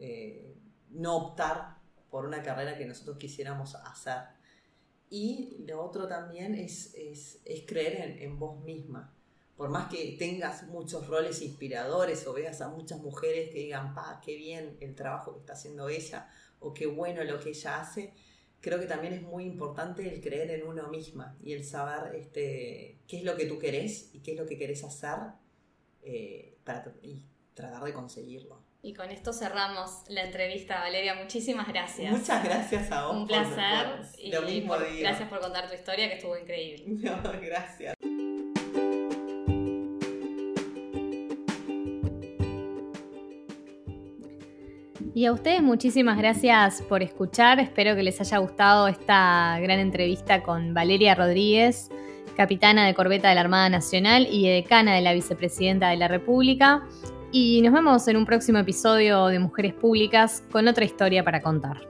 [0.89, 1.74] no optar
[2.09, 4.21] por una carrera que nosotros quisiéramos hacer.
[5.09, 6.95] Y lo otro también es,
[7.67, 9.13] creer en, vos misma.
[9.55, 14.21] Por más que tengas muchos roles inspiradores o veas a muchas mujeres que digan, pa,
[14.23, 16.29] qué bien el trabajo que está haciendo ella
[16.59, 18.13] o qué bueno lo que ella hace,
[18.59, 22.97] creo que también es muy importante el creer en uno misma y el saber este,
[23.07, 25.19] qué es lo que tú querés y qué es lo que querés hacer
[26.01, 28.64] eh, para, y tratar de conseguirlo.
[28.85, 31.15] Y con esto cerramos la entrevista, Valeria.
[31.15, 32.11] Muchísimas gracias.
[32.11, 33.15] Muchas gracias a vos.
[33.15, 33.87] Un placer.
[34.31, 34.99] Lo mismo por.
[34.99, 36.85] Gracias por contar tu historia, que estuvo increíble.
[37.41, 37.95] Gracias.
[45.15, 47.59] Y a ustedes muchísimas gracias por escuchar.
[47.59, 51.89] Espero que les haya gustado esta gran entrevista con Valeria Rodríguez,
[52.37, 56.83] capitana de corbeta de la Armada Nacional y decana de la Vicepresidenta de la República
[57.37, 61.81] y nos vemos en un próximo episodio de Mujeres Públicas con otra historia para contar.